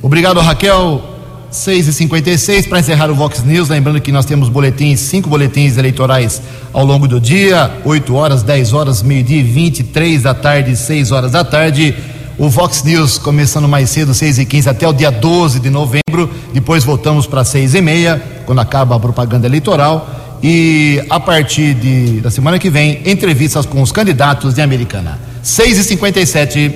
Obrigado, 0.00 0.40
Raquel. 0.40 1.10
6 1.50 1.88
e 1.88 1.92
56 1.92 2.66
para 2.66 2.80
encerrar 2.80 3.10
o 3.10 3.14
Vox 3.14 3.44
News. 3.44 3.68
Lembrando 3.68 4.00
que 4.00 4.10
nós 4.10 4.24
temos 4.24 4.48
boletins, 4.48 4.98
cinco 5.00 5.28
boletins 5.28 5.76
eleitorais 5.76 6.40
ao 6.72 6.86
longo 6.86 7.06
do 7.06 7.20
dia: 7.20 7.70
8 7.84 8.14
horas, 8.14 8.42
10 8.42 8.72
horas, 8.72 9.02
meio-dia 9.02 9.40
e 9.40 9.42
23 9.42 10.22
da 10.22 10.32
tarde, 10.32 10.74
6 10.74 11.12
horas 11.12 11.32
da 11.32 11.44
tarde. 11.44 11.94
O 12.38 12.48
Vox 12.48 12.82
News 12.82 13.18
começando 13.18 13.68
mais 13.68 13.90
cedo, 13.90 14.14
6 14.14 14.38
e 14.38 14.46
15 14.46 14.70
até 14.70 14.88
o 14.88 14.92
dia 14.92 15.10
12 15.10 15.60
de 15.60 15.68
novembro. 15.68 16.30
Depois 16.54 16.82
voltamos 16.82 17.26
para 17.26 17.44
6 17.44 17.74
e 17.74 17.82
meia, 17.82 18.22
quando 18.46 18.62
acaba 18.62 18.96
a 18.96 18.98
propaganda 18.98 19.46
eleitoral. 19.46 20.38
E 20.42 21.04
a 21.10 21.20
partir 21.20 21.74
de, 21.74 22.20
da 22.22 22.30
semana 22.30 22.58
que 22.58 22.70
vem, 22.70 23.02
entrevistas 23.04 23.66
com 23.66 23.82
os 23.82 23.92
candidatos 23.92 24.54
de 24.54 24.62
Americana. 24.62 25.23
6 25.44 25.78
e 25.78 25.84
57 25.84 26.72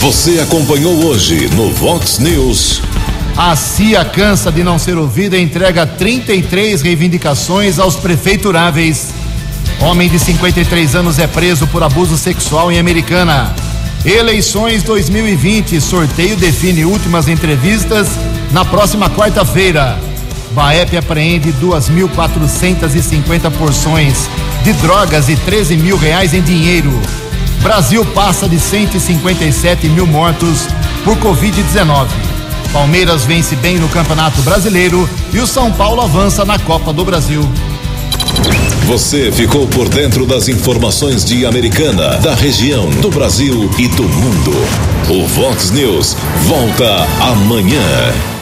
Você 0.00 0.38
acompanhou 0.38 1.04
hoje 1.04 1.48
no 1.48 1.68
Vox 1.72 2.20
News. 2.20 2.80
A 3.36 3.56
CIA 3.56 4.04
cansa 4.04 4.52
de 4.52 4.62
não 4.62 4.78
ser 4.78 4.96
ouvida 4.96 5.36
e 5.36 5.42
entrega 5.42 5.84
33 5.84 6.80
reivindicações 6.80 7.80
aos 7.80 7.96
prefeituráveis. 7.96 9.08
Homem 9.80 10.08
de 10.08 10.16
53 10.20 10.94
anos 10.94 11.18
é 11.18 11.26
preso 11.26 11.66
por 11.66 11.82
abuso 11.82 12.16
sexual 12.16 12.70
em 12.70 12.78
Americana. 12.78 13.52
Eleições 14.04 14.84
2020. 14.84 15.80
Sorteio 15.80 16.36
define 16.36 16.84
últimas 16.84 17.26
entrevistas 17.26 18.10
na 18.52 18.64
próxima 18.64 19.10
quarta-feira. 19.10 19.98
Baep 20.52 20.96
apreende 20.96 21.52
2.450 21.54 23.50
porções 23.52 24.28
de 24.62 24.72
drogas 24.74 25.28
e 25.28 25.36
13 25.36 25.76
mil 25.76 25.96
reais 25.96 26.34
em 26.34 26.42
dinheiro. 26.42 26.92
Brasil 27.62 28.04
passa 28.06 28.48
de 28.48 28.58
157 28.58 29.88
mil 29.88 30.06
mortos 30.06 30.66
por 31.04 31.16
Covid-19. 31.16 32.08
Palmeiras 32.72 33.24
vence 33.24 33.54
bem 33.56 33.78
no 33.78 33.88
Campeonato 33.88 34.40
Brasileiro 34.42 35.08
e 35.32 35.38
o 35.38 35.46
São 35.46 35.70
Paulo 35.72 36.00
avança 36.02 36.44
na 36.44 36.58
Copa 36.58 36.92
do 36.92 37.04
Brasil. 37.04 37.48
Você 38.86 39.30
ficou 39.30 39.66
por 39.68 39.88
dentro 39.88 40.26
das 40.26 40.48
informações 40.48 41.24
de 41.24 41.46
Americana, 41.46 42.16
da 42.18 42.34
região, 42.34 42.90
do 42.90 43.10
Brasil 43.10 43.70
e 43.78 43.88
do 43.88 44.02
mundo. 44.02 44.52
O 45.08 45.26
Vox 45.26 45.70
News 45.70 46.16
volta 46.46 47.06
amanhã. 47.20 48.41